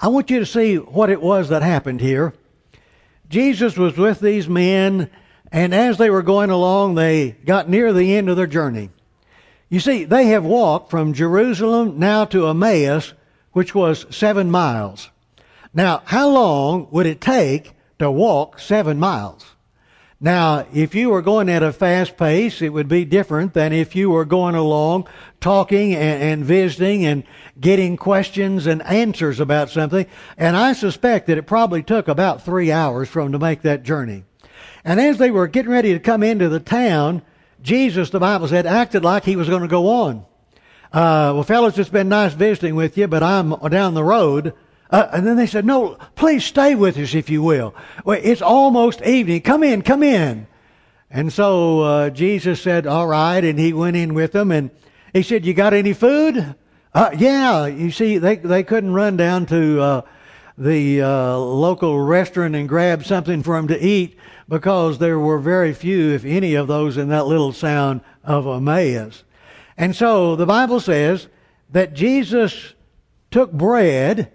I 0.00 0.08
want 0.08 0.30
you 0.30 0.38
to 0.38 0.46
see 0.46 0.76
what 0.76 1.10
it 1.10 1.20
was 1.20 1.48
that 1.48 1.62
happened 1.62 2.00
here. 2.00 2.34
Jesus 3.28 3.76
was 3.76 3.96
with 3.96 4.20
these 4.20 4.48
men 4.48 5.10
and 5.50 5.74
as 5.74 5.98
they 5.98 6.10
were 6.10 6.22
going 6.22 6.50
along, 6.50 6.94
they 6.94 7.32
got 7.44 7.68
near 7.68 7.92
the 7.92 8.14
end 8.14 8.28
of 8.28 8.36
their 8.36 8.46
journey. 8.46 8.90
You 9.68 9.80
see, 9.80 10.04
they 10.04 10.26
have 10.26 10.44
walked 10.44 10.90
from 10.90 11.12
Jerusalem 11.12 11.98
now 11.98 12.24
to 12.26 12.46
Emmaus, 12.48 13.12
which 13.52 13.74
was 13.74 14.06
seven 14.10 14.50
miles. 14.50 15.10
Now, 15.74 16.02
how 16.06 16.28
long 16.28 16.88
would 16.90 17.06
it 17.06 17.20
take 17.20 17.74
to 17.98 18.10
walk 18.10 18.58
seven 18.58 18.98
miles? 18.98 19.54
Now, 20.20 20.66
if 20.74 20.96
you 20.96 21.10
were 21.10 21.22
going 21.22 21.48
at 21.48 21.62
a 21.62 21.72
fast 21.72 22.16
pace, 22.16 22.60
it 22.60 22.70
would 22.70 22.88
be 22.88 23.04
different 23.04 23.54
than 23.54 23.72
if 23.72 23.94
you 23.94 24.10
were 24.10 24.24
going 24.24 24.56
along 24.56 25.06
talking 25.40 25.94
and, 25.94 26.22
and, 26.22 26.44
visiting 26.44 27.06
and 27.06 27.22
getting 27.60 27.96
questions 27.96 28.66
and 28.66 28.82
answers 28.82 29.38
about 29.38 29.70
something. 29.70 30.06
And 30.36 30.56
I 30.56 30.72
suspect 30.72 31.28
that 31.28 31.38
it 31.38 31.46
probably 31.46 31.84
took 31.84 32.08
about 32.08 32.44
three 32.44 32.72
hours 32.72 33.08
for 33.08 33.22
them 33.22 33.30
to 33.30 33.38
make 33.38 33.62
that 33.62 33.84
journey. 33.84 34.24
And 34.88 34.98
as 34.98 35.18
they 35.18 35.30
were 35.30 35.46
getting 35.48 35.70
ready 35.70 35.92
to 35.92 36.00
come 36.00 36.22
into 36.22 36.48
the 36.48 36.60
town, 36.60 37.20
Jesus, 37.60 38.08
the 38.08 38.20
Bible 38.20 38.48
said, 38.48 38.64
acted 38.64 39.04
like 39.04 39.22
he 39.22 39.36
was 39.36 39.46
going 39.46 39.60
to 39.60 39.68
go 39.68 39.86
on. 39.86 40.24
Uh, 40.90 41.28
well, 41.34 41.42
fellas, 41.42 41.76
it's 41.76 41.90
been 41.90 42.08
nice 42.08 42.32
visiting 42.32 42.74
with 42.74 42.96
you, 42.96 43.06
but 43.06 43.22
I'm 43.22 43.50
down 43.68 43.92
the 43.92 44.02
road. 44.02 44.54
Uh, 44.88 45.06
and 45.12 45.26
then 45.26 45.36
they 45.36 45.46
said, 45.46 45.66
no, 45.66 45.98
please 46.14 46.42
stay 46.42 46.74
with 46.74 46.96
us 46.96 47.14
if 47.14 47.28
you 47.28 47.42
will. 47.42 47.74
Well, 48.02 48.18
it's 48.22 48.40
almost 48.40 49.02
evening. 49.02 49.42
Come 49.42 49.62
in, 49.62 49.82
come 49.82 50.02
in. 50.02 50.46
And 51.10 51.30
so 51.34 51.80
uh, 51.82 52.08
Jesus 52.08 52.62
said, 52.62 52.86
all 52.86 53.08
right, 53.08 53.44
and 53.44 53.58
he 53.58 53.74
went 53.74 53.94
in 53.94 54.14
with 54.14 54.32
them, 54.32 54.50
and 54.50 54.70
he 55.12 55.22
said, 55.22 55.44
you 55.44 55.52
got 55.52 55.74
any 55.74 55.92
food? 55.92 56.54
Uh, 56.94 57.10
yeah, 57.14 57.66
you 57.66 57.90
see, 57.90 58.16
they 58.16 58.36
they 58.36 58.62
couldn't 58.62 58.94
run 58.94 59.18
down 59.18 59.44
to 59.46 59.80
uh, 59.82 60.02
the 60.58 61.00
uh, 61.02 61.36
local 61.36 62.00
restaurant 62.00 62.56
and 62.56 62.68
grab 62.68 63.04
something 63.04 63.42
for 63.42 63.56
him 63.56 63.68
to 63.68 63.80
eat 63.80 64.18
because 64.48 64.98
there 64.98 65.18
were 65.18 65.38
very 65.38 65.72
few, 65.72 66.10
if 66.10 66.24
any, 66.24 66.54
of 66.54 66.66
those 66.66 66.96
in 66.96 67.08
that 67.08 67.26
little 67.26 67.52
town 67.52 68.00
of 68.24 68.46
Emmaus. 68.46 69.22
And 69.76 69.94
so 69.94 70.34
the 70.34 70.46
Bible 70.46 70.80
says 70.80 71.28
that 71.70 71.94
Jesus 71.94 72.74
took 73.30 73.52
bread 73.52 74.32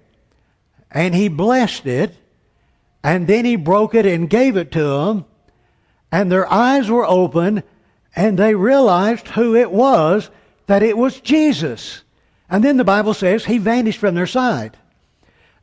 and 0.89 1.13
he 1.13 1.27
blessed 1.27 1.85
it 1.85 2.15
and 3.03 3.27
then 3.27 3.43
he 3.43 3.57
broke 3.57 3.93
it 3.93 4.05
and 4.05 4.29
gave 4.29 4.55
it 4.55 4.71
to 4.71 4.83
them 4.83 5.25
and 6.11 6.31
their 6.31 6.49
eyes 6.51 6.89
were 6.89 7.05
open 7.05 7.63
and 8.15 8.39
they 8.39 8.55
realized 8.55 9.29
who 9.29 9.55
it 9.55 9.71
was, 9.71 10.29
that 10.67 10.83
it 10.83 10.95
was 10.95 11.19
Jesus. 11.19 12.03
And 12.49 12.63
then 12.63 12.77
the 12.77 12.83
Bible 12.83 13.13
says 13.13 13.45
he 13.45 13.57
vanished 13.57 13.99
from 13.99 14.15
their 14.15 14.27
sight. 14.27 14.77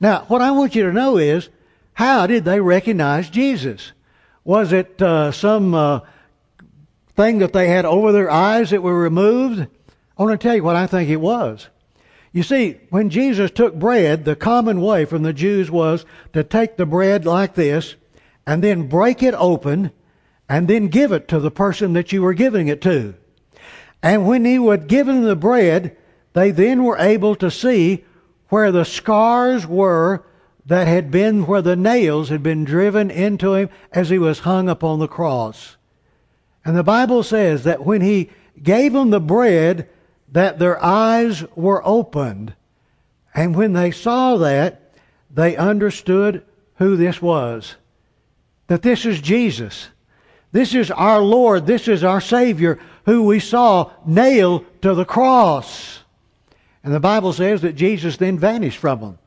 Now, 0.00 0.24
what 0.28 0.40
I 0.40 0.50
want 0.50 0.74
you 0.74 0.84
to 0.84 0.92
know 0.92 1.18
is, 1.18 1.50
how 1.92 2.26
did 2.26 2.44
they 2.44 2.60
recognize 2.60 3.28
Jesus? 3.28 3.92
Was 4.44 4.72
it 4.72 5.00
uh, 5.02 5.30
some 5.32 5.74
uh, 5.74 6.00
thing 7.14 7.38
that 7.38 7.52
they 7.52 7.68
had 7.68 7.84
over 7.84 8.10
their 8.10 8.30
eyes 8.30 8.70
that 8.70 8.82
were 8.82 8.98
removed? 8.98 9.66
I 10.16 10.22
want 10.22 10.40
to 10.40 10.42
tell 10.42 10.56
you 10.56 10.64
what 10.64 10.76
I 10.76 10.86
think 10.86 11.10
it 11.10 11.16
was. 11.16 11.68
You 12.32 12.42
see, 12.42 12.80
when 12.90 13.10
Jesus 13.10 13.50
took 13.50 13.74
bread, 13.74 14.24
the 14.24 14.36
common 14.36 14.80
way 14.80 15.04
from 15.04 15.22
the 15.22 15.32
Jews 15.32 15.70
was 15.70 16.06
to 16.32 16.44
take 16.44 16.76
the 16.76 16.86
bread 16.86 17.26
like 17.26 17.54
this 17.54 17.96
and 18.46 18.64
then 18.64 18.88
break 18.88 19.22
it 19.22 19.34
open 19.34 19.90
and 20.48 20.66
then 20.68 20.88
give 20.88 21.12
it 21.12 21.28
to 21.28 21.40
the 21.40 21.50
person 21.50 21.92
that 21.92 22.12
you 22.12 22.22
were 22.22 22.34
giving 22.34 22.68
it 22.68 22.80
to. 22.82 23.14
And 24.02 24.26
when 24.26 24.44
he 24.44 24.58
would 24.58 24.86
give 24.86 25.06
them 25.06 25.22
the 25.22 25.36
bread, 25.36 25.96
they 26.32 26.50
then 26.52 26.84
were 26.84 26.98
able 26.98 27.34
to 27.36 27.50
see 27.50 28.04
where 28.50 28.70
the 28.70 28.84
scars 28.84 29.66
were 29.66 30.24
that 30.66 30.86
had 30.86 31.10
been 31.10 31.46
where 31.46 31.62
the 31.62 31.76
nails 31.76 32.28
had 32.28 32.42
been 32.42 32.64
driven 32.64 33.10
into 33.10 33.54
him 33.54 33.70
as 33.92 34.10
he 34.10 34.18
was 34.18 34.40
hung 34.40 34.68
upon 34.68 34.98
the 34.98 35.08
cross. 35.08 35.76
And 36.64 36.76
the 36.76 36.84
Bible 36.84 37.22
says 37.22 37.64
that 37.64 37.84
when 37.84 38.02
he 38.02 38.30
gave 38.62 38.92
them 38.92 39.10
the 39.10 39.20
bread, 39.20 39.88
that 40.30 40.58
their 40.58 40.82
eyes 40.84 41.44
were 41.56 41.84
opened. 41.86 42.54
And 43.34 43.56
when 43.56 43.72
they 43.72 43.90
saw 43.90 44.36
that, 44.36 44.92
they 45.30 45.56
understood 45.56 46.44
who 46.76 46.96
this 46.96 47.22
was. 47.22 47.76
That 48.66 48.82
this 48.82 49.06
is 49.06 49.20
Jesus. 49.20 49.88
This 50.52 50.74
is 50.74 50.90
our 50.90 51.20
Lord. 51.20 51.66
This 51.66 51.88
is 51.88 52.04
our 52.04 52.20
Savior 52.20 52.78
who 53.06 53.22
we 53.22 53.40
saw 53.40 53.90
nailed 54.04 54.64
to 54.82 54.94
the 54.94 55.04
cross. 55.04 55.99
And 56.82 56.94
the 56.94 57.00
Bible 57.00 57.32
says 57.32 57.60
that 57.62 57.74
Jesus 57.74 58.16
then 58.16 58.38
vanished 58.38 58.78
from 58.78 59.00
them. 59.00 59.18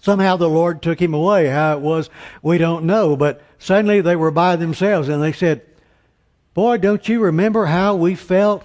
Somehow 0.00 0.36
the 0.36 0.48
Lord 0.48 0.82
took 0.82 1.00
him 1.00 1.14
away. 1.14 1.46
How 1.46 1.76
it 1.76 1.80
was, 1.80 2.10
we 2.42 2.58
don't 2.58 2.84
know. 2.84 3.16
But 3.16 3.42
suddenly 3.58 4.00
they 4.00 4.16
were 4.16 4.30
by 4.30 4.56
themselves 4.56 5.08
and 5.08 5.22
they 5.22 5.32
said, 5.32 5.62
Boy, 6.54 6.78
don't 6.78 7.08
you 7.08 7.20
remember 7.20 7.66
how 7.66 7.96
we 7.96 8.14
felt 8.14 8.64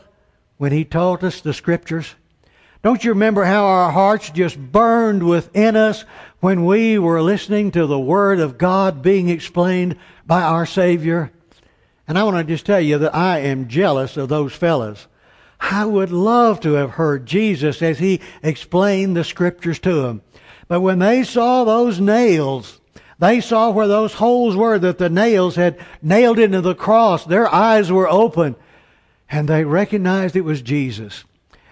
when 0.57 0.71
he 0.71 0.85
taught 0.85 1.23
us 1.23 1.41
the 1.41 1.53
scriptures? 1.53 2.15
Don't 2.83 3.03
you 3.03 3.11
remember 3.11 3.43
how 3.43 3.65
our 3.65 3.91
hearts 3.91 4.29
just 4.31 4.57
burned 4.57 5.23
within 5.23 5.75
us 5.75 6.03
when 6.39 6.65
we 6.65 6.97
were 6.97 7.21
listening 7.21 7.71
to 7.71 7.85
the 7.85 7.99
Word 7.99 8.39
of 8.39 8.57
God 8.57 9.01
being 9.01 9.29
explained 9.29 9.97
by 10.25 10.41
our 10.41 10.65
Savior? 10.65 11.31
And 12.07 12.17
I 12.17 12.23
want 12.23 12.37
to 12.37 12.53
just 12.53 12.65
tell 12.65 12.81
you 12.81 12.97
that 12.97 13.15
I 13.15 13.39
am 13.39 13.67
jealous 13.67 14.17
of 14.17 14.29
those 14.29 14.53
fellows. 14.53 15.07
I 15.61 15.85
would 15.85 16.11
love 16.11 16.59
to 16.61 16.73
have 16.73 16.91
heard 16.91 17.25
Jesus 17.25 17.81
as 17.81 17.99
he 17.99 18.19
explained 18.41 19.15
the 19.15 19.23
scriptures 19.23 19.79
to 19.79 20.01
them. 20.01 20.21
But 20.67 20.81
when 20.81 20.99
they 20.99 21.23
saw 21.23 21.63
those 21.63 21.99
nails, 21.99 22.81
they 23.19 23.39
saw 23.39 23.69
where 23.69 23.87
those 23.87 24.15
holes 24.15 24.55
were 24.55 24.79
that 24.79 24.97
the 24.97 25.09
nails 25.09 25.55
had 25.55 25.77
nailed 26.01 26.39
into 26.39 26.61
the 26.61 26.73
cross. 26.73 27.23
Their 27.23 27.53
eyes 27.53 27.91
were 27.91 28.09
open 28.09 28.55
and 29.29 29.47
they 29.47 29.63
recognized 29.63 30.35
it 30.35 30.41
was 30.41 30.61
Jesus. 30.61 31.23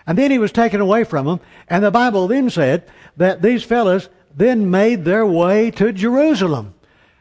And 0.06 0.18
then 0.18 0.32
he 0.32 0.40
was 0.40 0.52
taken 0.52 0.80
away 0.80 1.04
from 1.04 1.26
them. 1.26 1.40
And 1.68 1.84
the 1.84 1.92
Bible 1.92 2.28
then 2.28 2.50
said 2.50 2.86
that 3.18 3.42
these 3.42 3.64
fellows 3.64 4.10
then 4.36 4.72
made 4.72 5.06
their 5.06 5.26
way 5.26 5.72
to 5.72 5.92
Jerusalem. 5.92 6.74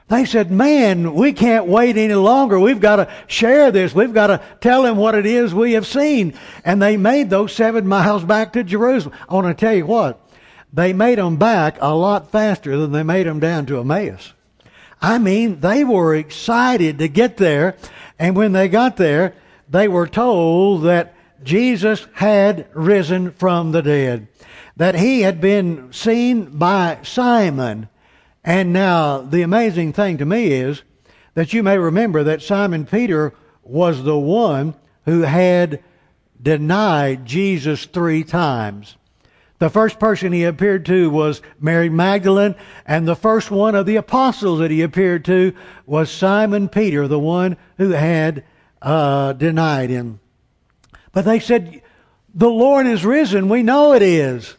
They 0.09 0.25
said, 0.25 0.51
man, 0.51 1.13
we 1.15 1.35
can't 1.35 1.67
wait 1.67 1.99
any 1.99 2.15
longer. 2.15 2.59
We've 2.59 2.81
got 2.81 2.97
to 2.97 3.13
share 3.27 3.71
this. 3.71 3.95
We've 3.95 4.15
got 4.15 4.29
to 4.29 4.43
tell 4.61 4.83
them 4.83 4.97
what 4.97 5.15
it 5.15 5.27
is 5.27 5.53
we 5.53 5.73
have 5.75 5.87
seen. 5.87 6.33
And 6.65 6.81
they 6.81 6.97
made 6.97 7.29
those 7.29 7.53
seven 7.53 7.87
miles 7.87 8.25
back 8.25 8.55
to 8.55 8.65
Jerusalem. 8.65 9.15
I 9.29 9.35
want 9.35 9.47
to 9.47 9.55
tell 9.55 9.75
you 9.75 9.85
what. 9.85 10.19
They 10.73 10.95
made 10.95 11.19
them 11.19 11.37
back 11.37 11.77
a 11.81 11.95
lot 11.95 12.33
faster 12.33 12.77
than 12.79 12.93
they 12.93 13.03
made 13.03 13.27
them 13.27 13.39
down 13.39 13.67
to 13.67 13.81
Emmaus. 13.81 14.33
I 15.01 15.19
mean, 15.19 15.61
they 15.61 15.85
were 15.85 16.15
excited 16.15 16.99
to 16.99 17.09
get 17.09 17.37
there. 17.37 17.77
And 18.19 18.35
when 18.35 18.53
they 18.53 18.69
got 18.69 18.97
there, 18.97 19.35
they 19.69 19.89
were 19.89 20.07
told 20.07 20.85
that 20.85 21.15
Jesus 21.43 22.07
had 22.15 22.67
risen 22.75 23.31
from 23.33 23.73
the 23.73 23.83
dead. 23.83 24.29
That 24.77 24.95
he 24.95 25.21
had 25.21 25.41
been 25.41 25.93
seen 25.93 26.47
by 26.59 26.99
Simon 27.03 27.89
and 28.49 28.73
now, 28.73 29.19
the 29.21 29.43
amazing 29.43 29.93
thing 29.93 30.17
to 30.17 30.25
me 30.25 30.47
is 30.53 30.81
that 31.35 31.53
you 31.53 31.63
may 31.63 31.77
remember 31.77 32.25
that 32.25 32.41
Simon 32.41 32.87
Peter 32.87 33.35
was 33.63 34.03
the 34.03 34.19
one 34.19 34.75
who 35.05 35.21
had 35.21 35.85
denied 36.43 37.27
Jesus 37.27 37.85
three 37.85 38.25
times. 38.25 38.97
The 39.59 39.69
first 39.69 39.99
person 39.99 40.33
he 40.33 40.45
appeared 40.45 40.87
to 40.87 41.11
was 41.11 41.43
Mary 41.61 41.91
Magdalene, 41.91 42.55
and 42.87 43.07
the 43.07 43.15
first 43.15 43.51
one 43.51 43.75
of 43.75 43.85
the 43.85 43.97
apostles 43.97 44.61
that 44.61 44.71
he 44.71 44.81
appeared 44.81 45.27
to 45.27 45.53
was 45.85 46.11
Simon 46.11 46.71
Peter, 46.71 47.07
the 47.07 47.19
one 47.19 47.59
who 47.77 47.91
had 47.91 48.45
uh, 48.81 49.35
denied 49.35 49.91
him. 49.91 50.21
But 51.13 51.27
they 51.27 51.39
said, 51.39 51.83
The 52.33 52.49
Lord 52.49 52.87
is 52.87 53.05
risen. 53.05 53.51
We 53.51 53.63
know 53.63 53.93
it 53.93 54.01
is. 54.01 54.57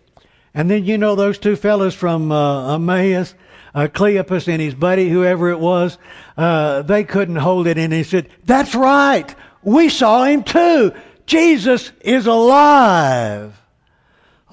And 0.54 0.70
then 0.70 0.86
you 0.86 1.00
know 1.00 1.16
those 1.16 1.40
two 1.40 1.56
fellows 1.56 1.96
from 1.96 2.32
uh, 2.32 2.76
Emmaus 2.76 3.34
uh, 3.80 3.88
Cleopas 3.88 4.48
and 4.50 4.62
his 4.62 4.76
buddy, 4.76 5.10
whoever 5.10 5.50
it 5.50 5.60
was, 5.60 5.98
uh, 6.36 6.82
they 6.82 7.06
couldn't 7.06 7.38
hold 7.38 7.66
it 7.66 7.78
in 7.78 7.86
and 7.86 7.94
he 7.94 8.04
said, 8.04 8.30
That's 8.44 8.76
right. 8.76 9.34
We 9.64 9.88
saw 9.88 10.26
him 10.26 10.44
too. 10.44 10.94
Jesus 11.26 11.92
is 12.02 12.26
alive. 12.26 13.60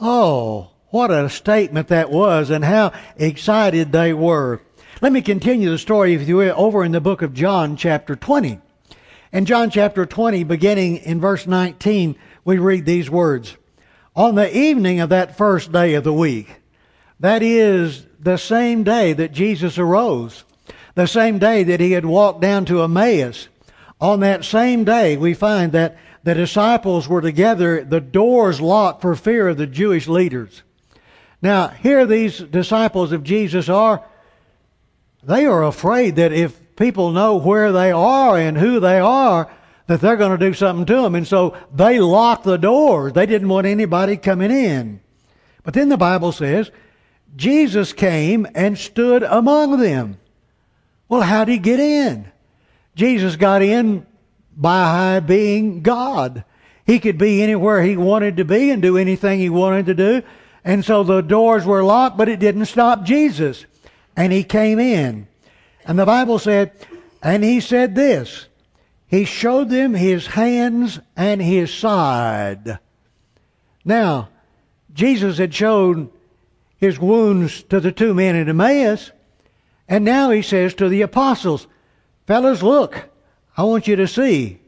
Oh, 0.01 0.71
what 0.91 1.11
a 1.11 1.29
statement 1.29 1.89
that 1.89 2.11
was 2.11 2.51
and 2.51 2.65
how 2.65 2.93
excited 3.17 3.91
they 3.91 4.13
were. 4.13 4.61
Let 5.01 5.13
me 5.13 5.23
continue 5.23 5.71
the 5.71 5.79
story, 5.79 6.15
if 6.15 6.29
you 6.29 6.37
will, 6.37 6.55
over 6.57 6.85
in 6.85 6.93
the 6.93 7.01
book 7.01 7.23
of 7.23 7.35
John, 7.35 7.77
chapter 7.77 8.15
20. 8.15 8.61
In 9.33 9.45
John 9.45 9.71
chapter 9.71 10.07
20, 10.07 10.45
beginning 10.45 10.99
in 10.99 11.21
verse 11.21 11.47
19, 11.47 12.15
we 12.45 12.59
read 12.59 12.87
these 12.87 13.11
words. 13.11 13.57
On 14.15 14.37
the 14.37 14.57
evening 14.57 15.01
of 15.01 15.09
that 15.09 15.37
first 15.37 15.73
day 15.73 15.95
of 15.95 16.05
the 16.05 16.13
week, 16.13 16.61
that 17.19 17.43
is 17.43 18.06
the 18.19 18.37
same 18.37 18.83
day 18.83 19.13
that 19.13 19.33
Jesus 19.33 19.79
arose, 19.79 20.45
the 20.95 21.07
same 21.07 21.39
day 21.39 21.63
that 21.65 21.81
he 21.81 21.93
had 21.93 22.07
walked 22.07 22.41
down 22.41 22.65
to 22.67 22.83
Emmaus. 22.83 23.49
On 24.01 24.21
that 24.21 24.45
same 24.45 24.85
day, 24.85 25.17
we 25.17 25.35
find 25.35 25.73
that 25.73 25.97
the 26.23 26.35
disciples 26.35 27.09
were 27.09 27.21
together, 27.21 27.85
the 27.85 28.01
doors 28.01 28.61
locked 28.61 29.01
for 29.01 29.15
fear 29.15 29.49
of 29.49 29.57
the 29.57 29.67
Jewish 29.67 30.09
leaders. 30.09 30.63
Now, 31.41 31.69
here 31.69 32.05
these 32.07 32.39
disciples 32.39 33.13
of 33.13 33.23
Jesus 33.23 33.69
are, 33.69 34.05
they 35.23 35.47
are 35.47 35.65
afraid 35.65 36.17
that 36.17 36.33
if 36.33 36.59
people 36.77 37.13
know 37.13 37.37
where 37.37 37.73
they 37.73 37.91
are 37.91 38.37
and 38.37 38.57
who 38.57 38.81
they 38.81 38.99
are, 38.99 39.51
that 39.87 40.01
they're 40.01 40.17
going 40.17 40.37
to 40.37 40.47
do 40.47 40.53
something 40.53 40.87
to 40.87 41.03
them. 41.03 41.15
And 41.15 41.27
so 41.27 41.57
they 41.73 42.01
locked 42.01 42.45
the 42.45 42.57
doors. 42.57 43.13
They 43.13 43.27
didn't 43.27 43.49
want 43.49 43.67
anybody 43.67 44.17
coming 44.17 44.51
in. 44.51 45.01
But 45.63 45.75
then 45.75 45.89
the 45.89 45.97
Bible 45.97 46.33
says 46.33 46.71
Jesus 47.35 47.93
came 47.93 48.47
and 48.55 48.79
stood 48.79 49.23
among 49.23 49.81
them. 49.81 50.19
Well, 51.09 51.23
how 51.23 51.45
did 51.45 51.53
he 51.53 51.59
get 51.59 51.81
in? 51.81 52.31
Jesus 52.95 53.37
got 53.37 53.63
in 53.63 54.07
by 54.57 55.21
being 55.21 55.83
God. 55.83 56.45
He 56.87 56.99
could 56.99 57.19
be 57.19 57.43
anywhere 57.43 57.83
he 57.83 57.97
wanted 57.97 58.37
to 58.37 58.45
be 58.45 58.71
and 58.71 58.81
do 58.81 58.97
anything 58.97 59.39
he 59.39 59.51
wanted 59.51 59.87
to 59.87 59.95
do. 59.95 60.23
And 60.65 60.85
so 60.85 61.03
the 61.03 61.21
doors 61.21 61.65
were 61.65 61.85
locked, 61.85 62.17
but 62.17 62.29
it 62.29 62.41
didn't 62.41 62.67
stop 62.67 63.05
Jesus. 63.05 63.67
And 64.17 64.33
he 64.33 64.45
came 64.45 64.79
in. 64.79 65.29
And 65.85 65.99
the 65.99 66.07
Bible 66.07 66.39
said, 66.39 66.73
and 67.23 67.45
he 67.45 67.61
said 67.61 67.95
this, 67.95 68.47
he 69.09 69.25
showed 69.25 69.69
them 69.69 69.95
his 69.95 70.27
hands 70.29 70.99
and 71.17 71.41
his 71.41 71.73
side. 71.73 72.79
Now, 73.85 74.31
Jesus 74.93 75.39
had 75.39 75.55
shown 75.55 76.11
his 76.77 76.99
wounds 76.99 77.63
to 77.65 77.81
the 77.81 77.93
two 77.93 78.15
men 78.15 78.37
in 78.37 78.49
Emmaus. 78.49 79.13
And 79.89 80.05
now 80.05 80.31
he 80.31 80.43
says 80.43 80.75
to 80.75 80.89
the 80.89 81.03
apostles, 81.03 81.67
Fellas, 82.27 82.63
look, 82.63 83.09
I 83.57 83.63
want 83.63 83.87
you 83.87 83.97
to 83.97 84.09
see. 84.09 84.61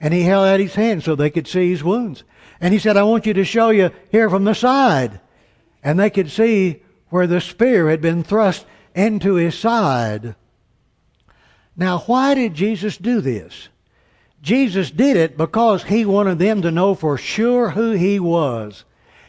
And 0.00 0.12
he 0.12 0.22
held 0.22 0.46
out 0.46 0.60
his 0.60 0.74
hand 0.74 1.02
so 1.02 1.14
they 1.14 1.30
could 1.30 1.48
see 1.48 1.70
his 1.70 1.82
wounds. 1.82 2.22
And 2.60 2.72
he 2.72 2.78
said, 2.78 2.96
I 2.96 3.02
want 3.02 3.26
you 3.26 3.34
to 3.34 3.44
show 3.44 3.70
you 3.70 3.90
here 4.10 4.28
from 4.28 4.44
the 4.44 4.54
side. 4.54 5.20
And 5.82 5.98
they 5.98 6.10
could 6.10 6.30
see 6.30 6.82
where 7.08 7.26
the 7.26 7.40
spear 7.40 7.88
had 7.88 8.00
been 8.00 8.22
thrust 8.22 8.66
into 8.94 9.34
his 9.34 9.58
side. 9.58 10.34
Now, 11.76 11.98
why 12.00 12.34
did 12.34 12.54
Jesus 12.54 12.96
do 12.96 13.20
this? 13.20 13.68
Jesus 14.42 14.90
did 14.90 15.16
it 15.16 15.36
because 15.36 15.84
he 15.84 16.04
wanted 16.04 16.38
them 16.38 16.62
to 16.62 16.70
know 16.70 16.94
for 16.94 17.18
sure 17.18 17.70
who 17.70 17.92
he 17.92 18.20
was. 18.20 18.84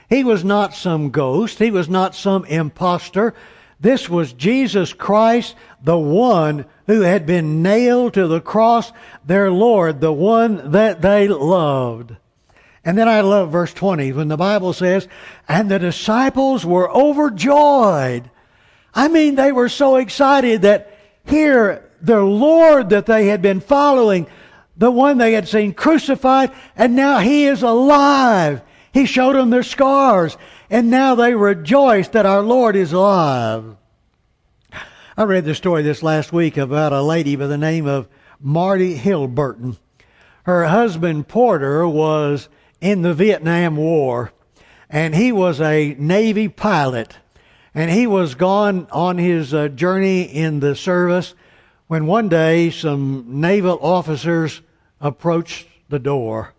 He 0.09 0.23
was 0.23 0.43
not 0.43 0.73
some 0.73 1.09
ghost. 1.09 1.59
He 1.59 1.71
was 1.71 1.89
not 1.89 2.15
some 2.15 2.45
impostor. 2.45 3.33
This 3.79 4.09
was 4.09 4.33
Jesus 4.33 4.93
Christ, 4.93 5.55
the 5.83 5.97
one 5.97 6.65
who 6.87 7.01
had 7.01 7.25
been 7.25 7.61
nailed 7.61 8.13
to 8.15 8.27
the 8.27 8.41
cross, 8.41 8.91
their 9.25 9.51
Lord, 9.51 10.01
the 10.01 10.13
one 10.13 10.71
that 10.71 11.01
they 11.01 11.27
loved. 11.27 12.15
And 12.83 12.97
then 12.97 13.09
I 13.09 13.21
love 13.21 13.51
verse 13.51 13.73
20 13.73 14.13
when 14.13 14.29
the 14.29 14.37
Bible 14.37 14.71
says, 14.71 15.07
and 15.47 15.69
the 15.69 15.77
disciples 15.77 16.65
were 16.65 16.89
overjoyed. 16.89 18.31
I 18.95 19.09
mean, 19.09 19.35
they 19.35 19.51
were 19.51 19.69
so 19.69 19.97
excited 19.97 20.61
that 20.61 20.97
here, 21.25 21.91
the 22.01 22.21
Lord 22.21 22.89
that 22.89 23.05
they 23.05 23.27
had 23.27 23.41
been 23.41 23.59
following, 23.59 24.27
the 24.77 24.89
one 24.89 25.17
they 25.17 25.33
had 25.33 25.47
seen 25.47 25.73
crucified, 25.73 26.51
and 26.75 26.95
now 26.95 27.19
he 27.19 27.45
is 27.45 27.61
alive. 27.61 28.61
He 28.93 29.05
showed 29.05 29.35
them 29.35 29.49
their 29.49 29.63
scars, 29.63 30.37
and 30.69 30.89
now 30.89 31.15
they 31.15 31.33
rejoice 31.33 32.07
that 32.09 32.25
our 32.25 32.41
Lord 32.41 32.75
is 32.75 32.93
alive. 32.93 33.75
I 35.15 35.23
read 35.23 35.45
the 35.45 35.55
story 35.55 35.81
this 35.81 36.03
last 36.03 36.31
week 36.31 36.57
about 36.57 36.93
a 36.93 37.01
lady 37.01 37.35
by 37.35 37.47
the 37.47 37.57
name 37.57 37.87
of 37.87 38.07
Marty 38.39 38.97
Halyburton. 38.97 39.77
Her 40.43 40.65
husband 40.67 41.27
Porter 41.27 41.87
was 41.87 42.49
in 42.79 43.01
the 43.01 43.13
Vietnam 43.13 43.75
War, 43.75 44.31
and 44.89 45.15
he 45.15 45.31
was 45.31 45.59
a 45.59 45.95
Navy 45.97 46.47
pilot. 46.47 47.17
And 47.73 47.91
he 47.91 48.07
was 48.07 48.35
gone 48.35 48.87
on 48.91 49.17
his 49.17 49.53
uh, 49.53 49.67
journey 49.67 50.21
in 50.21 50.59
the 50.59 50.75
service 50.75 51.35
when 51.87 52.05
one 52.05 52.29
day 52.29 52.69
some 52.69 53.25
naval 53.27 53.77
officers 53.81 54.61
approached 54.99 55.67
the 55.89 55.99
door. 55.99 56.53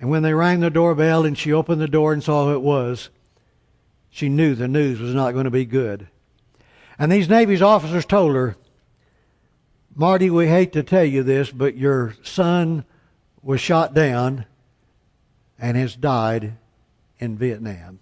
And 0.00 0.10
when 0.10 0.22
they 0.22 0.34
rang 0.34 0.60
the 0.60 0.70
doorbell 0.70 1.24
and 1.24 1.36
she 1.36 1.52
opened 1.52 1.80
the 1.80 1.88
door 1.88 2.12
and 2.12 2.22
saw 2.22 2.46
who 2.46 2.54
it 2.54 2.62
was, 2.62 3.10
she 4.10 4.28
knew 4.28 4.54
the 4.54 4.68
news 4.68 5.00
was 5.00 5.14
not 5.14 5.32
going 5.32 5.44
to 5.44 5.50
be 5.50 5.64
good. 5.64 6.08
And 6.98 7.10
these 7.10 7.28
Navy's 7.28 7.62
officers 7.62 8.04
told 8.04 8.34
her, 8.34 8.56
Marty, 9.94 10.30
we 10.30 10.46
hate 10.46 10.72
to 10.72 10.82
tell 10.82 11.04
you 11.04 11.22
this, 11.22 11.50
but 11.50 11.76
your 11.76 12.14
son 12.22 12.84
was 13.42 13.60
shot 13.60 13.94
down 13.94 14.46
and 15.58 15.76
has 15.76 15.96
died 15.96 16.54
in 17.18 17.36
Vietnam. 17.36 17.98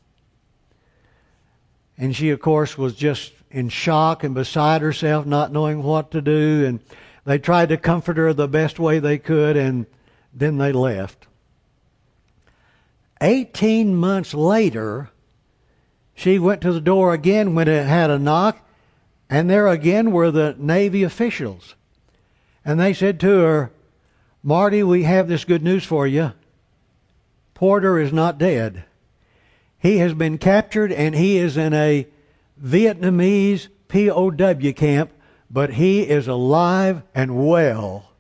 And 1.97 2.15
she, 2.15 2.31
of 2.31 2.41
course, 2.41 2.77
was 2.77 2.95
just 2.95 3.33
in 3.51 3.71
shock 3.71 4.23
and 4.23 4.35
beside 4.35 4.83
herself, 4.83 5.25
not 5.25 5.53
knowing 5.53 5.83
what 5.83 6.11
to 6.11 6.21
do. 6.21 6.65
And 6.67 6.81
they 7.25 7.39
tried 7.39 7.71
to 7.71 7.79
comfort 7.79 8.19
her 8.19 8.35
the 8.35 8.49
best 8.49 8.79
way 8.79 8.99
they 8.99 9.19
could, 9.19 9.57
and 9.57 9.87
then 10.35 10.59
they 10.59 10.73
left. 10.73 11.26
18 13.21 13.95
months 13.95 14.35
later, 14.35 15.11
she 16.15 16.39
went 16.39 16.61
to 16.63 16.73
the 16.73 16.81
door 16.81 17.13
again 17.15 17.55
when 17.55 17.69
it 17.69 17.87
had 17.87 18.11
a 18.11 18.19
knock, 18.19 18.67
and 19.29 19.51
there 19.51 19.69
again 19.69 20.13
were 20.13 20.31
the 20.31 20.55
Navy 20.59 21.03
officials. 21.03 21.75
And 22.65 22.81
they 22.81 22.93
said 22.93 23.21
to 23.21 23.39
her, 23.41 23.71
Marty, 24.43 24.83
we 24.83 25.03
have 25.05 25.29
this 25.29 25.45
good 25.45 25.63
news 25.63 25.85
for 25.85 26.07
you. 26.07 26.33
Porter 27.55 27.99
is 27.99 28.13
not 28.13 28.39
dead. 28.39 28.85
He 29.79 29.99
has 29.99 30.15
been 30.15 30.39
captured 30.39 30.93
and 30.93 31.15
he 31.15 31.37
is 31.37 31.57
in 31.57 31.73
a 31.73 32.07
Vietnamese 32.63 33.69
POW 33.89 34.73
camp, 34.73 35.13
but 35.51 35.75
he 35.75 36.03
is 36.03 36.29
alive 36.29 37.03
and 37.15 37.47
well. 37.47 38.11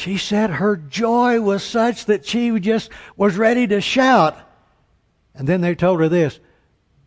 She 0.00 0.16
said 0.16 0.48
her 0.48 0.78
joy 0.78 1.42
was 1.42 1.62
such 1.62 2.06
that 2.06 2.24
she 2.24 2.58
just 2.58 2.88
was 3.18 3.36
ready 3.36 3.66
to 3.66 3.82
shout. 3.82 4.34
And 5.34 5.46
then 5.46 5.60
they 5.60 5.74
told 5.74 6.00
her 6.00 6.08
this, 6.08 6.40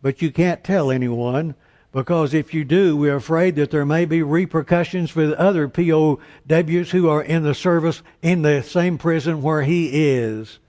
but 0.00 0.22
you 0.22 0.30
can't 0.30 0.62
tell 0.62 0.92
anyone 0.92 1.56
because 1.90 2.32
if 2.32 2.54
you 2.54 2.64
do, 2.64 2.96
we're 2.96 3.16
afraid 3.16 3.56
that 3.56 3.72
there 3.72 3.84
may 3.84 4.04
be 4.04 4.22
repercussions 4.22 5.10
for 5.10 5.26
the 5.26 5.36
other 5.36 5.66
POWs 5.66 6.92
who 6.92 7.08
are 7.08 7.20
in 7.20 7.42
the 7.42 7.52
service 7.52 8.00
in 8.22 8.42
the 8.42 8.62
same 8.62 8.96
prison 8.96 9.42
where 9.42 9.62
he 9.62 9.90
is. 10.12 10.60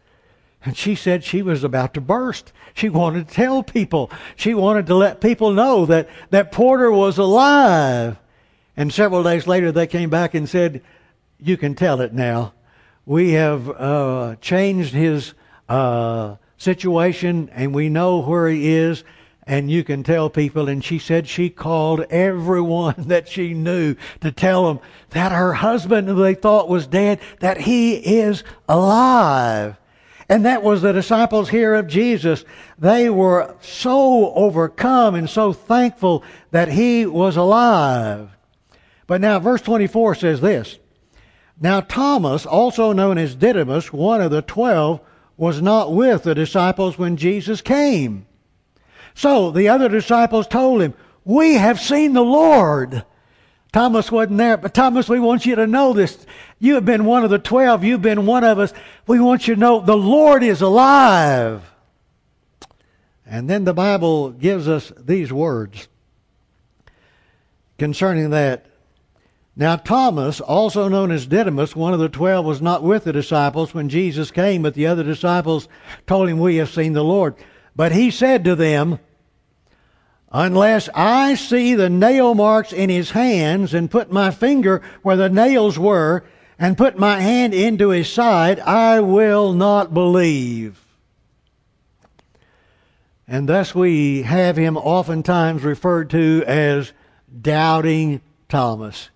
And 0.64 0.76
she 0.76 0.96
said 0.96 1.24
she 1.24 1.44
was 1.44 1.64
about 1.64 1.94
to 1.94 2.02
burst. 2.02 2.52
She 2.74 2.90
wanted 2.90 3.28
to 3.28 3.36
tell 3.36 3.62
people. 3.62 4.10
She 4.36 4.56
wanted 4.56 4.88
to 4.88 4.96
let 4.96 5.22
people 5.22 5.52
know 5.52 5.86
that, 5.86 6.10
that 6.32 6.52
Porter 6.52 6.92
was 6.92 7.20
alive. 7.20 8.18
And 8.76 8.92
several 8.92 9.22
days 9.22 9.46
later, 9.46 9.72
they 9.72 9.86
came 9.86 10.10
back 10.10 10.34
and 10.34 10.50
said, 10.50 10.82
You 11.40 11.58
can 11.58 11.76
tell 11.76 12.02
it 12.02 12.14
now. 12.14 12.54
We 13.06 13.34
have 13.34 13.70
uh, 13.70 14.36
changed 14.42 14.94
his 14.94 15.34
uh, 15.70 16.36
situation 16.58 17.50
and 17.54 17.74
we 17.74 17.90
know 17.90 18.22
where 18.22 18.48
he 18.48 18.74
is 18.74 19.04
and 19.48 19.70
you 19.70 19.84
can 19.84 20.04
tell 20.04 20.30
people. 20.30 20.68
And 20.68 20.84
she 20.84 21.00
said 21.00 21.28
she 21.28 21.50
called 21.50 22.02
everyone 22.10 22.96
that 23.08 23.28
she 23.28 23.54
knew 23.54 23.96
to 24.22 24.32
tell 24.32 24.68
them 24.68 24.80
that 25.12 25.32
her 25.32 25.54
husband, 25.54 26.08
who 26.08 26.22
they 26.22 26.36
thought 26.36 26.70
was 26.70 26.88
dead, 26.88 27.20
that 27.40 27.62
he 27.62 27.96
is 27.96 28.44
alive. 28.68 29.78
And 30.28 30.46
that 30.46 30.64
was 30.64 30.82
the 30.82 30.92
disciples 30.92 31.50
here 31.50 31.76
of 31.76 31.86
Jesus. 31.86 32.44
They 32.80 33.12
were 33.12 33.56
so 33.62 34.34
overcome 34.34 35.14
and 35.14 35.30
so 35.30 35.54
thankful 35.54 36.24
that 36.50 36.70
he 36.70 37.06
was 37.06 37.38
alive. 37.38 38.30
But 39.06 39.22
now 39.22 39.38
verse 39.38 39.62
24 39.62 40.16
says 40.16 40.42
this. 40.42 40.80
Now 41.60 41.80
Thomas, 41.80 42.46
also 42.46 42.92
known 42.92 43.18
as 43.18 43.36
Didymus, 43.36 43.94
one 43.94 44.22
of 44.22 44.32
the 44.32 44.42
twelve, 44.42 45.00
was 45.38 45.62
not 45.62 45.94
with 45.94 46.24
the 46.24 46.36
disciples 46.36 46.98
when 46.98 47.18
Jesus 47.18 47.62
came. 47.62 48.26
So 49.14 49.52
the 49.52 49.70
other 49.70 49.88
disciples 49.88 50.48
told 50.48 50.82
him, 50.82 50.94
we 51.24 51.56
have 51.56 51.80
seen 51.80 52.14
the 52.14 52.24
Lord. 52.24 53.06
Thomas 53.72 54.12
wasn't 54.12 54.38
there, 54.38 54.58
but 54.58 54.74
Thomas, 54.74 55.10
we 55.10 55.20
want 55.20 55.46
you 55.46 55.56
to 55.56 55.68
know 55.68 55.92
this. 55.92 56.26
You 56.60 56.76
have 56.76 56.86
been 56.86 57.06
one 57.06 57.24
of 57.24 57.30
the 57.30 57.40
twelve. 57.40 57.84
You've 57.84 58.02
been 58.02 58.26
one 58.26 58.44
of 58.44 58.60
us. 58.60 58.74
We 59.08 59.20
want 59.20 59.48
you 59.48 59.56
to 59.56 59.60
know 59.60 59.80
the 59.80 59.98
Lord 59.98 60.44
is 60.44 60.62
alive. 60.62 61.74
And 63.26 63.50
then 63.50 63.64
the 63.64 63.74
Bible 63.74 64.30
gives 64.30 64.68
us 64.68 64.94
these 64.98 65.34
words 65.34 65.88
concerning 67.78 68.30
that. 68.30 68.66
Now, 69.56 69.78
Thomas, 69.78 70.42
also 70.42 70.90
known 70.90 71.12
as 71.12 71.28
Didymus, 71.28 71.76
one 71.76 71.94
of 71.94 72.00
the 72.00 72.10
twelve, 72.10 72.46
was 72.46 72.62
not 72.62 72.84
with 72.84 73.06
the 73.06 73.14
disciples 73.14 73.74
when 73.74 73.88
Jesus 73.88 74.30
came, 74.30 74.62
but 74.62 74.74
the 74.74 74.88
other 74.88 75.04
disciples 75.04 75.70
told 76.06 76.28
him, 76.28 76.40
We 76.40 76.58
have 76.58 76.70
seen 76.70 76.94
the 76.94 77.04
Lord. 77.04 77.36
But 77.76 77.94
he 77.94 78.12
said 78.12 78.44
to 78.44 78.56
them, 78.56 79.00
unless 80.36 80.90
I 80.94 81.36
see 81.36 81.76
the 81.76 81.90
nail 81.90 82.36
marks 82.36 82.74
in 82.74 82.90
his 82.90 83.12
hands 83.12 83.74
and 83.74 83.90
put 83.90 84.12
my 84.12 84.32
finger 84.32 84.82
where 85.02 85.16
the 85.16 85.30
nails 85.30 85.80
were 85.80 86.26
and 86.60 86.78
put 86.78 87.00
my 87.00 87.22
hand 87.22 87.54
into 87.54 87.90
his 87.90 88.12
side, 88.12 88.60
I 88.60 89.00
will 89.00 89.54
not 89.54 89.94
believe. 89.94 90.82
And 93.28 93.48
thus 93.48 93.74
we 93.74 94.24
have 94.24 94.58
him 94.58 94.76
oftentimes 94.76 95.64
referred 95.64 96.10
to 96.10 96.44
as 96.46 96.92
doubting 97.42 98.22
Thomas. 98.50 99.10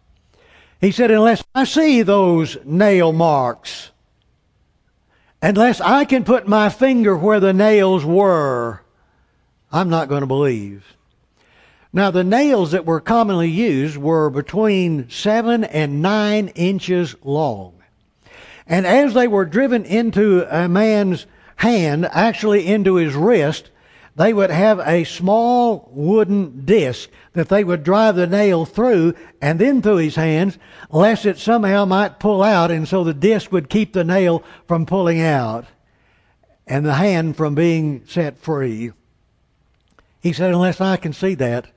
He 0.79 0.91
said, 0.91 1.11
unless 1.11 1.43
I 1.53 1.65
see 1.65 2.01
those 2.03 2.57
nail 2.63 3.11
marks, 3.11 3.91
unless 5.41 5.81
I 5.81 6.05
can 6.05 6.23
put 6.23 6.47
my 6.47 6.69
finger 6.69 7.17
where 7.17 7.39
the 7.39 7.53
nails 7.53 8.05
were, 8.05 8.81
I'm 9.71 9.89
not 9.89 10.07
going 10.07 10.21
to 10.21 10.27
believe. 10.27 10.95
Now, 11.91 12.11
the 12.11 12.23
nails 12.23 12.71
that 12.71 12.85
were 12.85 13.01
commonly 13.01 13.49
used 13.49 13.97
were 13.97 14.29
between 14.29 15.09
seven 15.09 15.63
and 15.63 16.01
nine 16.01 16.49
inches 16.49 17.15
long. 17.23 17.73
And 18.67 18.85
as 18.85 19.15
they 19.15 19.27
were 19.27 19.45
driven 19.45 19.83
into 19.83 20.45
a 20.49 20.69
man's 20.69 21.25
hand, 21.57 22.07
actually 22.11 22.67
into 22.67 22.95
his 22.95 23.15
wrist, 23.15 23.71
they 24.19 24.33
would 24.33 24.51
have 24.51 24.81
a 24.81 25.05
small 25.05 25.89
wooden 25.93 26.65
disc 26.65 27.09
that 27.31 27.47
they 27.47 27.63
would 27.63 27.85
drive 27.85 28.17
the 28.17 28.27
nail 28.27 28.65
through 28.65 29.13
and 29.41 29.59
then 29.59 29.81
through 29.81 29.95
his 29.95 30.15
hands, 30.15 30.57
lest 30.91 31.25
it 31.25 31.37
somehow 31.37 31.85
might 31.85 32.19
pull 32.19 32.43
out, 32.43 32.69
and 32.69 32.85
so 32.85 33.05
the 33.05 33.13
disc 33.13 33.49
would 33.53 33.69
keep 33.69 33.93
the 33.93 34.03
nail 34.03 34.43
from 34.67 34.85
pulling 34.85 35.21
out 35.21 35.67
and 36.67 36.85
the 36.85 36.95
hand 36.95 37.37
from 37.37 37.55
being 37.55 38.03
set 38.07 38.37
free. 38.37 38.91
He 40.19 40.33
said, 40.33 40.53
Unless 40.53 40.81
I 40.81 40.97
can 40.97 41.13
see 41.13 41.35
that, 41.35 41.67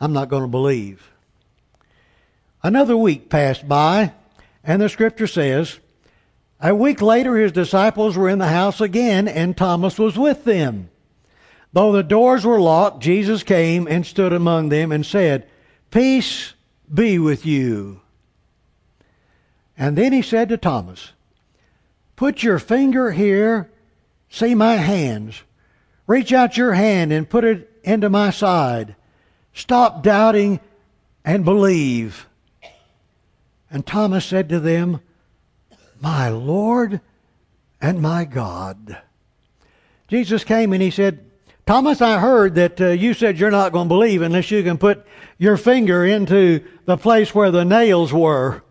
I'm 0.00 0.12
not 0.12 0.28
going 0.28 0.42
to 0.42 0.48
believe. 0.48 1.08
Another 2.64 2.96
week 2.96 3.30
passed 3.30 3.68
by, 3.68 4.12
and 4.64 4.82
the 4.82 4.88
scripture 4.88 5.28
says, 5.28 5.78
A 6.60 6.74
week 6.74 7.00
later 7.00 7.36
his 7.36 7.52
disciples 7.52 8.16
were 8.16 8.28
in 8.28 8.40
the 8.40 8.48
house 8.48 8.80
again, 8.80 9.28
and 9.28 9.56
Thomas 9.56 10.00
was 10.00 10.18
with 10.18 10.42
them. 10.42 10.90
Though 11.74 11.90
the 11.90 12.04
doors 12.04 12.46
were 12.46 12.60
locked, 12.60 13.02
Jesus 13.02 13.42
came 13.42 13.88
and 13.88 14.06
stood 14.06 14.32
among 14.32 14.68
them 14.68 14.92
and 14.92 15.04
said, 15.04 15.48
Peace 15.90 16.54
be 16.92 17.18
with 17.18 17.44
you. 17.44 18.00
And 19.76 19.98
then 19.98 20.12
he 20.12 20.22
said 20.22 20.48
to 20.50 20.56
Thomas, 20.56 21.10
Put 22.14 22.44
your 22.44 22.60
finger 22.60 23.10
here, 23.10 23.72
see 24.30 24.54
my 24.54 24.74
hands. 24.76 25.42
Reach 26.06 26.32
out 26.32 26.56
your 26.56 26.74
hand 26.74 27.12
and 27.12 27.28
put 27.28 27.42
it 27.42 27.68
into 27.82 28.08
my 28.08 28.30
side. 28.30 28.94
Stop 29.52 30.04
doubting 30.04 30.60
and 31.24 31.44
believe. 31.44 32.28
And 33.68 33.84
Thomas 33.84 34.24
said 34.24 34.48
to 34.50 34.60
them, 34.60 35.00
My 36.00 36.28
Lord 36.28 37.00
and 37.80 38.00
my 38.00 38.24
God. 38.24 39.02
Jesus 40.06 40.44
came 40.44 40.72
and 40.72 40.80
he 40.80 40.92
said, 40.92 41.32
Thomas, 41.66 42.02
I 42.02 42.18
heard 42.18 42.56
that 42.56 42.78
uh, 42.78 42.88
you 42.88 43.14
said 43.14 43.38
you're 43.38 43.50
not 43.50 43.72
going 43.72 43.88
to 43.88 43.94
believe 43.94 44.20
unless 44.20 44.50
you 44.50 44.62
can 44.62 44.76
put 44.76 45.06
your 45.38 45.56
finger 45.56 46.04
into 46.04 46.62
the 46.84 46.98
place 46.98 47.34
where 47.34 47.50
the 47.50 47.64
nails 47.64 48.12
were. 48.12 48.62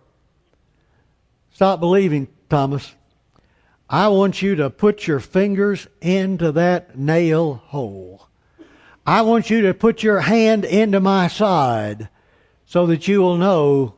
Stop 1.52 1.80
believing, 1.80 2.28
Thomas. 2.50 2.94
I 3.90 4.10
want 4.10 4.44
you 4.44 4.56
to 4.56 4.70
put 4.70 5.08
your 5.08 5.20
fingers 5.20 5.88
into 6.02 6.52
that 6.52 6.98
nail 6.98 7.56
hole. 7.66 8.28
I 9.06 9.24
want 9.24 9.50
you 9.50 9.62
to 9.64 9.74
put 9.74 10.04
your 10.04 10.22
hand 10.22 10.64
into 10.64 11.00
my 11.00 11.28
side 11.28 12.10
so 12.66 12.86
that 12.88 13.08
you 13.08 13.22
will 13.22 13.38
know 13.38 13.96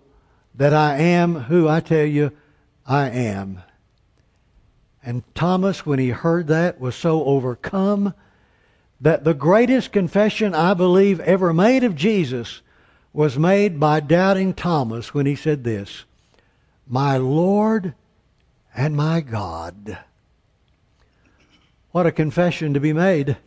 that 0.55 0.73
I 0.73 0.97
am 0.97 1.35
who 1.35 1.67
I 1.67 1.81
tell 1.81 2.05
you 2.05 2.31
I 2.87 3.09
am. 3.09 3.61
And 5.03 5.23
Thomas, 5.35 5.85
when 5.85 5.99
he 5.99 6.09
heard 6.09 6.47
that, 6.47 6.79
was 6.79 6.95
so 6.95 7.25
overcome 7.25 8.13
that 9.05 9.23
the 9.23 9.35
greatest 9.35 9.91
confession 9.91 10.55
I 10.55 10.73
believe 10.73 11.19
ever 11.19 11.53
made 11.53 11.83
of 11.83 11.95
Jesus 11.95 12.63
was 13.13 13.37
made 13.37 13.79
by 13.79 13.99
doubting 13.99 14.51
Thomas 14.51 15.13
when 15.13 15.27
he 15.27 15.35
said 15.35 15.63
this 15.63 16.05
My 16.87 17.15
Lord 17.17 17.93
and 18.75 18.95
my 18.95 19.21
God. 19.21 19.99
What 21.91 22.07
a 22.07 22.11
confession 22.11 22.73
to 22.73 22.79
be 22.79 22.93
made. 22.93 23.37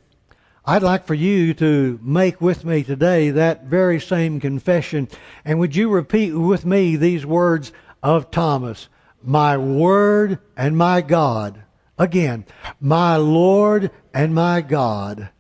I'd 0.65 0.85
like 0.85 1.09
for 1.09 1.15
you 1.15 1.55
to 1.55 1.99
make 2.05 2.41
with 2.41 2.65
me 2.65 2.85
today 2.85 3.31
that 3.31 3.65
very 3.65 3.99
same 3.99 4.39
confession. 4.39 5.09
And 5.45 5.59
would 5.59 5.75
you 5.75 5.91
repeat 5.91 6.35
with 6.35 6.65
me 6.65 6.95
these 6.95 7.27
words 7.27 7.73
of 8.01 8.31
Thomas? 8.31 8.89
My 9.25 9.57
word 9.57 10.39
and 10.57 10.79
my 10.79 11.01
God. 11.01 11.65
Again, 11.99 12.47
my 12.81 13.17
Lord 13.17 13.91
and 14.15 14.33
my 14.33 14.61
God. 14.61 15.31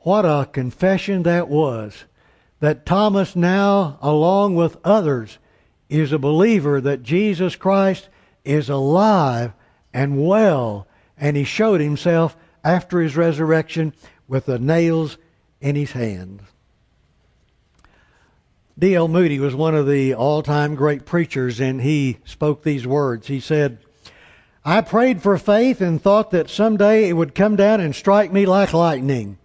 What 0.00 0.24
a 0.24 0.48
confession 0.50 1.24
that 1.24 1.48
was. 1.48 2.04
That 2.60 2.84
Thomas 2.86 3.34
now, 3.34 3.98
along 4.02 4.54
with 4.54 4.76
others, 4.84 5.38
is 5.88 6.12
a 6.12 6.18
believer 6.18 6.80
that 6.80 7.02
Jesus 7.02 7.56
Christ 7.56 8.08
is 8.44 8.68
alive 8.68 9.52
and 9.92 10.26
well. 10.26 10.86
And 11.18 11.36
he 11.36 11.44
showed 11.44 11.80
himself 11.80 12.36
after 12.64 13.00
his 13.00 13.16
resurrection 13.16 13.92
with 14.28 14.46
the 14.46 14.58
nails 14.58 15.18
in 15.60 15.76
his 15.76 15.92
hands. 15.92 16.42
D.L. 18.78 19.08
Moody 19.08 19.38
was 19.38 19.54
one 19.54 19.74
of 19.74 19.86
the 19.86 20.14
all 20.14 20.42
time 20.42 20.74
great 20.74 21.04
preachers, 21.04 21.60
and 21.60 21.82
he 21.82 22.16
spoke 22.24 22.62
these 22.62 22.86
words. 22.86 23.26
He 23.26 23.38
said, 23.38 23.78
I 24.64 24.80
prayed 24.80 25.22
for 25.22 25.36
faith 25.36 25.82
and 25.82 26.00
thought 26.00 26.30
that 26.30 26.48
someday 26.48 27.08
it 27.08 27.12
would 27.12 27.34
come 27.34 27.56
down 27.56 27.80
and 27.80 27.94
strike 27.94 28.32
me 28.32 28.46
like 28.46 28.72
lightning. 28.72 29.36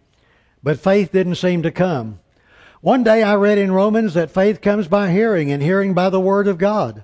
But 0.66 0.80
faith 0.80 1.12
didn't 1.12 1.36
seem 1.36 1.62
to 1.62 1.70
come. 1.72 2.20
One 2.82 3.04
day 3.04 3.22
I 3.22 3.36
read 3.36 3.60
in 3.60 3.72
Romans 3.72 4.16
that 4.16 4.32
faith 4.32 4.62
comes 4.62 4.88
by 4.88 5.12
hearing, 5.12 5.52
and 5.52 5.62
hearing 5.62 5.94
by 5.94 6.10
the 6.10 6.20
Word 6.20 6.48
of 6.48 6.58
God. 6.58 7.04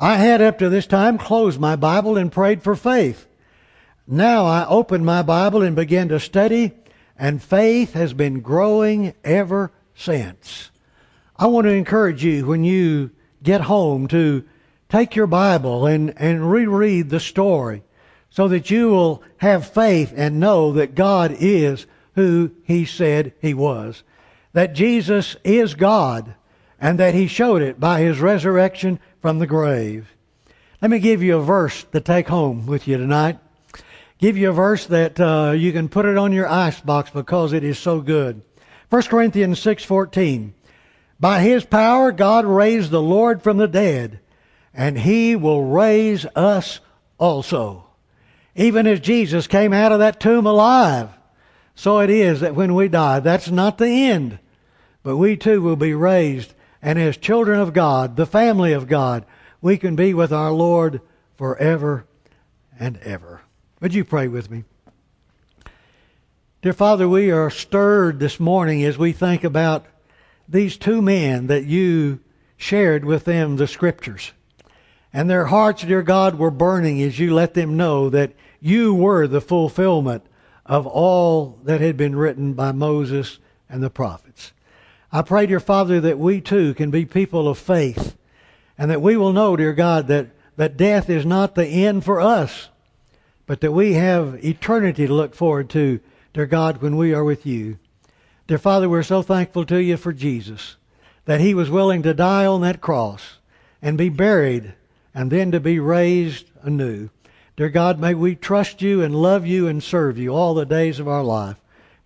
I 0.00 0.16
had 0.16 0.40
up 0.40 0.58
to 0.60 0.68
this 0.68 0.86
time 0.86 1.18
closed 1.18 1.60
my 1.60 1.76
Bible 1.76 2.16
and 2.16 2.30
prayed 2.32 2.62
for 2.62 2.76
faith. 2.76 3.26
Now 4.06 4.46
I 4.46 4.66
opened 4.66 5.04
my 5.04 5.20
Bible 5.22 5.62
and 5.62 5.76
began 5.76 6.08
to 6.08 6.18
study 6.18 6.72
and 7.18 7.42
faith 7.42 7.92
has 7.94 8.14
been 8.14 8.40
growing 8.40 9.14
ever 9.24 9.72
since. 9.94 10.70
I 11.36 11.46
want 11.46 11.66
to 11.66 11.72
encourage 11.72 12.24
you 12.24 12.46
when 12.46 12.64
you 12.64 13.10
get 13.42 13.62
home 13.62 14.08
to 14.08 14.44
take 14.88 15.16
your 15.16 15.26
Bible 15.26 15.86
and, 15.86 16.14
and 16.16 16.50
reread 16.50 17.10
the 17.10 17.20
story 17.20 17.82
so 18.30 18.48
that 18.48 18.70
you 18.70 18.90
will 18.90 19.22
have 19.38 19.66
faith 19.66 20.12
and 20.16 20.40
know 20.40 20.72
that 20.72 20.94
God 20.94 21.34
is 21.38 21.86
who 22.14 22.52
He 22.64 22.84
said 22.84 23.32
He 23.40 23.54
was. 23.54 24.02
That 24.52 24.74
Jesus 24.74 25.36
is 25.44 25.74
God 25.74 26.34
and 26.80 26.98
that 26.98 27.14
He 27.14 27.26
showed 27.26 27.62
it 27.62 27.80
by 27.80 28.00
His 28.00 28.20
resurrection 28.20 28.98
from 29.20 29.38
the 29.38 29.46
grave. 29.46 30.14
Let 30.80 30.90
me 30.90 30.98
give 30.98 31.22
you 31.22 31.36
a 31.36 31.42
verse 31.42 31.84
to 31.92 32.00
take 32.00 32.28
home 32.28 32.66
with 32.66 32.88
you 32.88 32.98
tonight 32.98 33.38
give 34.22 34.36
you 34.36 34.50
a 34.50 34.52
verse 34.52 34.86
that 34.86 35.18
uh, 35.18 35.50
you 35.50 35.72
can 35.72 35.88
put 35.88 36.06
it 36.06 36.16
on 36.16 36.32
your 36.32 36.48
ice 36.48 36.80
box 36.80 37.10
because 37.10 37.52
it 37.52 37.64
is 37.64 37.76
so 37.76 38.00
good. 38.00 38.40
1 38.88 39.02
Corinthians 39.02 39.58
6:14. 39.58 40.52
By 41.18 41.40
his 41.40 41.64
power 41.64 42.12
God 42.12 42.44
raised 42.44 42.92
the 42.92 43.02
Lord 43.02 43.42
from 43.42 43.56
the 43.56 43.66
dead, 43.66 44.20
and 44.72 44.96
he 44.96 45.34
will 45.34 45.64
raise 45.64 46.24
us 46.36 46.78
also. 47.18 47.86
Even 48.54 48.86
as 48.86 49.00
Jesus 49.00 49.48
came 49.48 49.72
out 49.72 49.90
of 49.90 49.98
that 49.98 50.20
tomb 50.20 50.46
alive, 50.46 51.08
so 51.74 52.00
it 52.00 52.10
is 52.10 52.40
that 52.40 52.54
when 52.54 52.74
we 52.74 52.88
die, 52.88 53.20
that's 53.20 53.50
not 53.50 53.78
the 53.78 53.86
end, 53.86 54.38
but 55.02 55.16
we 55.16 55.36
too 55.36 55.62
will 55.62 55.76
be 55.76 55.94
raised, 55.94 56.54
and 56.80 56.98
as 56.98 57.16
children 57.16 57.60
of 57.60 57.72
God, 57.72 58.16
the 58.16 58.26
family 58.26 58.72
of 58.72 58.88
God, 58.88 59.24
we 59.60 59.76
can 59.78 59.96
be 59.96 60.12
with 60.14 60.32
our 60.32 60.52
Lord 60.52 61.00
forever 61.36 62.04
and 62.78 62.98
ever. 62.98 63.42
Would 63.80 63.94
you 63.94 64.04
pray 64.04 64.28
with 64.28 64.50
me? 64.50 64.64
Dear 66.62 66.72
Father, 66.72 67.08
we 67.08 67.30
are 67.30 67.50
stirred 67.50 68.20
this 68.20 68.38
morning 68.38 68.84
as 68.84 68.96
we 68.96 69.12
think 69.12 69.42
about 69.42 69.84
these 70.48 70.76
two 70.76 71.02
men 71.02 71.48
that 71.48 71.64
you 71.64 72.20
shared 72.56 73.04
with 73.04 73.24
them 73.24 73.56
the 73.56 73.66
scriptures. 73.66 74.32
And 75.12 75.28
their 75.28 75.46
hearts, 75.46 75.82
dear 75.82 76.02
God, 76.02 76.38
were 76.38 76.50
burning 76.50 77.02
as 77.02 77.18
you 77.18 77.34
let 77.34 77.54
them 77.54 77.76
know 77.76 78.08
that 78.10 78.32
you 78.60 78.94
were 78.94 79.26
the 79.26 79.40
fulfillment 79.40 80.24
of 80.66 80.86
all 80.86 81.58
that 81.64 81.80
had 81.80 81.96
been 81.96 82.16
written 82.16 82.54
by 82.54 82.72
Moses 82.72 83.38
and 83.68 83.82
the 83.82 83.90
prophets. 83.90 84.52
I 85.10 85.22
pray, 85.22 85.46
dear 85.46 85.60
Father, 85.60 86.00
that 86.00 86.18
we 86.18 86.40
too 86.40 86.74
can 86.74 86.90
be 86.90 87.04
people 87.04 87.48
of 87.48 87.58
faith 87.58 88.16
and 88.78 88.90
that 88.90 89.02
we 89.02 89.16
will 89.16 89.32
know, 89.32 89.56
dear 89.56 89.72
God, 89.72 90.08
that, 90.08 90.28
that 90.56 90.76
death 90.76 91.10
is 91.10 91.26
not 91.26 91.54
the 91.54 91.66
end 91.66 92.04
for 92.04 92.20
us, 92.20 92.68
but 93.46 93.60
that 93.60 93.72
we 93.72 93.94
have 93.94 94.42
eternity 94.44 95.06
to 95.06 95.12
look 95.12 95.34
forward 95.34 95.68
to, 95.70 96.00
dear 96.32 96.46
God, 96.46 96.80
when 96.80 96.96
we 96.96 97.12
are 97.12 97.24
with 97.24 97.44
you. 97.44 97.78
Dear 98.46 98.58
Father, 98.58 98.88
we're 98.88 99.02
so 99.02 99.22
thankful 99.22 99.64
to 99.66 99.76
you 99.82 99.96
for 99.96 100.12
Jesus, 100.12 100.76
that 101.26 101.40
he 101.40 101.54
was 101.54 101.70
willing 101.70 102.02
to 102.02 102.14
die 102.14 102.46
on 102.46 102.62
that 102.62 102.80
cross 102.80 103.38
and 103.80 103.98
be 103.98 104.08
buried 104.08 104.74
and 105.14 105.30
then 105.30 105.50
to 105.52 105.60
be 105.60 105.78
raised 105.78 106.50
anew. 106.62 107.10
Dear 107.62 107.70
God, 107.70 108.00
may 108.00 108.12
we 108.12 108.34
trust 108.34 108.82
you 108.82 109.02
and 109.02 109.14
love 109.14 109.46
you 109.46 109.68
and 109.68 109.80
serve 109.80 110.18
you 110.18 110.30
all 110.34 110.52
the 110.52 110.66
days 110.66 110.98
of 110.98 111.06
our 111.06 111.22
life. 111.22 111.58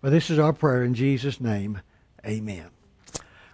For 0.02 0.10
this 0.10 0.28
is 0.28 0.38
our 0.38 0.52
prayer 0.52 0.84
in 0.84 0.92
Jesus' 0.92 1.40
name. 1.40 1.80
Amen. 2.26 2.75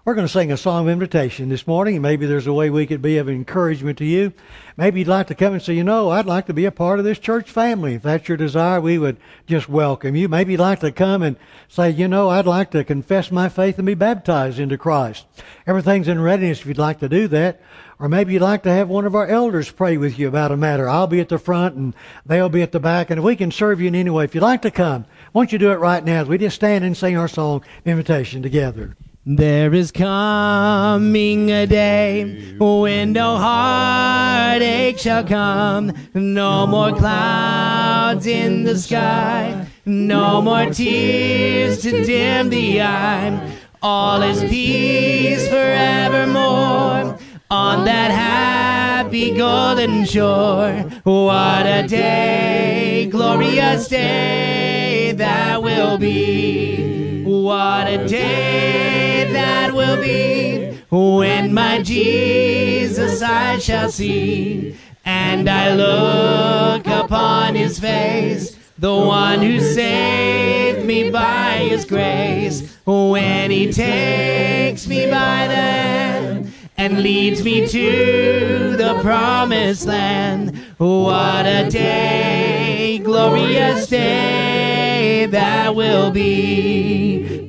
We're 0.05 0.15
going 0.15 0.27
to 0.27 0.33
sing 0.33 0.51
a 0.51 0.57
song 0.57 0.89
of 0.89 0.93
invitation 0.93 1.49
this 1.49 1.65
morning, 1.65 1.95
and 1.95 2.03
maybe 2.03 2.27
there's 2.27 2.49
a 2.49 2.53
way 2.53 2.71
we 2.71 2.87
could 2.87 3.03
be 3.03 3.19
of 3.19 3.29
encouragement 3.29 3.99
to 3.99 4.05
you. 4.05 4.33
Maybe 4.77 4.99
you'd 4.99 5.07
like 5.07 5.29
to 5.29 5.37
come 5.37 5.53
and 5.53 5.63
say, 5.63 5.75
you 5.75 5.85
know, 5.85 6.11
I'd 6.11 6.27
like 6.27 6.47
to 6.47 6.53
be 6.53 6.65
a 6.65 6.73
part 6.73 6.99
of 6.99 7.05
this 7.05 7.21
church 7.21 7.49
family. 7.49 7.95
If 7.95 8.03
that's 8.03 8.27
your 8.27 8.37
desire, 8.37 8.81
we 8.81 8.99
would 8.99 9.17
just 9.47 9.69
welcome 9.69 10.17
you. 10.17 10.29
Maybe 10.29 10.55
you'd 10.55 10.61
like 10.61 10.81
to 10.81 10.91
come 10.91 11.23
and 11.23 11.37
say, 11.69 11.91
you 11.91 12.09
know, 12.09 12.31
I'd 12.31 12.47
like 12.47 12.73
to 12.73 12.83
confess 12.83 13.31
my 13.31 13.49
faith 13.49 13.79
and 13.79 13.87
be 13.87 13.95
baptized 13.95 14.59
into 14.59 14.77
Christ. 14.77 15.25
Everything's 15.69 16.09
in 16.09 16.21
readiness 16.21 16.63
if 16.63 16.67
you'd 16.67 16.79
like 16.79 16.99
to 16.99 17.09
do 17.09 17.29
that. 17.29 17.61
Or 18.01 18.09
maybe 18.09 18.33
you'd 18.33 18.43
like 18.43 18.65
to 18.65 18.73
have 18.73 18.89
one 18.89 19.07
of 19.07 19.15
our 19.15 19.29
elders 19.29 19.71
pray 19.71 19.99
with 19.99 20.19
you 20.19 20.27
about 20.27 20.51
a 20.51 20.57
matter. 20.57 20.89
I'll 20.89 21.07
be 21.07 21.21
at 21.21 21.29
the 21.29 21.39
front 21.39 21.77
and 21.77 21.95
they'll 22.27 22.49
be 22.49 22.63
at 22.63 22.73
the 22.73 22.81
back, 22.81 23.11
and 23.11 23.23
we 23.23 23.37
can 23.37 23.53
serve 23.53 23.81
you 23.81 23.87
in 23.87 23.95
any 23.95 24.11
way. 24.11 24.25
If 24.25 24.35
you'd 24.35 24.41
like 24.41 24.63
to 24.63 24.73
come, 24.73 25.07
why 25.31 25.43
don't 25.43 25.53
you 25.53 25.61
do 25.61 25.71
it 25.71 25.79
right 25.79 26.05
now 26.05 26.23
as 26.23 26.27
we 26.27 26.39
just 26.39 26.57
stand 26.57 26.83
and 26.83 26.97
sing 26.97 27.17
our 27.17 27.29
song, 27.29 27.59
of 27.59 27.87
Invitation, 27.87 28.43
together. 28.43 28.97
There 29.25 29.73
is 29.73 29.93
coming 29.93 31.53
a 31.53 31.65
day 31.65 32.57
when 32.59 33.13
no 33.13 33.37
heartache 33.37 34.99
shall 34.99 35.23
come, 35.23 35.93
no 36.13 36.67
more 36.67 36.91
clouds 36.93 38.27
in 38.27 38.65
the 38.65 38.77
sky, 38.77 39.69
no 39.87 40.43
more 40.43 40.67
tears 40.73 41.83
to 41.83 42.05
dim 42.05 42.51
the 42.51 42.83
eye. 42.83 43.59
All 43.81 44.23
is 44.23 44.43
peace 44.43 45.47
forevermore 45.47 47.17
on 47.49 47.85
that 47.85 48.11
happy 48.11 49.37
golden 49.37 50.05
shore. 50.05 50.73
What 51.05 51.67
a 51.67 51.87
day, 51.87 53.07
glorious 53.09 53.87
day 53.87 55.15
that 55.17 55.63
will 55.63 55.97
be. 55.97 57.23
What 57.25 57.87
a 57.87 58.09
day 58.09 58.92
that 59.33 59.73
will 59.73 60.01
be 60.01 60.79
when 60.91 61.55
my 61.55 61.83
Jesus 61.83 63.23
I 63.23 63.59
shall 63.59 63.91
see, 63.91 64.77
and 65.05 65.49
I 65.49 65.75
look 65.75 66.87
upon 66.87 67.55
his 67.55 67.79
face, 67.79 68.59
the 68.79 68.95
one 68.95 69.41
who 69.41 69.59
saved 69.61 70.85
me 70.85 71.11
by 71.11 71.67
his 71.69 71.85
grace, 71.85 72.77
when 72.85 73.51
he 73.51 73.73
takes 73.73 74.87
me 74.87 75.07
by 75.07 75.47
the 75.49 75.55
hand 75.55 76.53
and 76.77 77.03
leads 77.03 77.43
me 77.45 77.67
to 77.69 78.77
the 78.77 78.99
promised 79.03 79.87
land. 79.87 80.59
What 80.79 81.47
a 81.47 81.71
day, 81.71 83.01
glorious 83.03 83.87
day 83.87 85.27
that 85.31 85.75
will 85.75 86.11
be. 86.11 87.41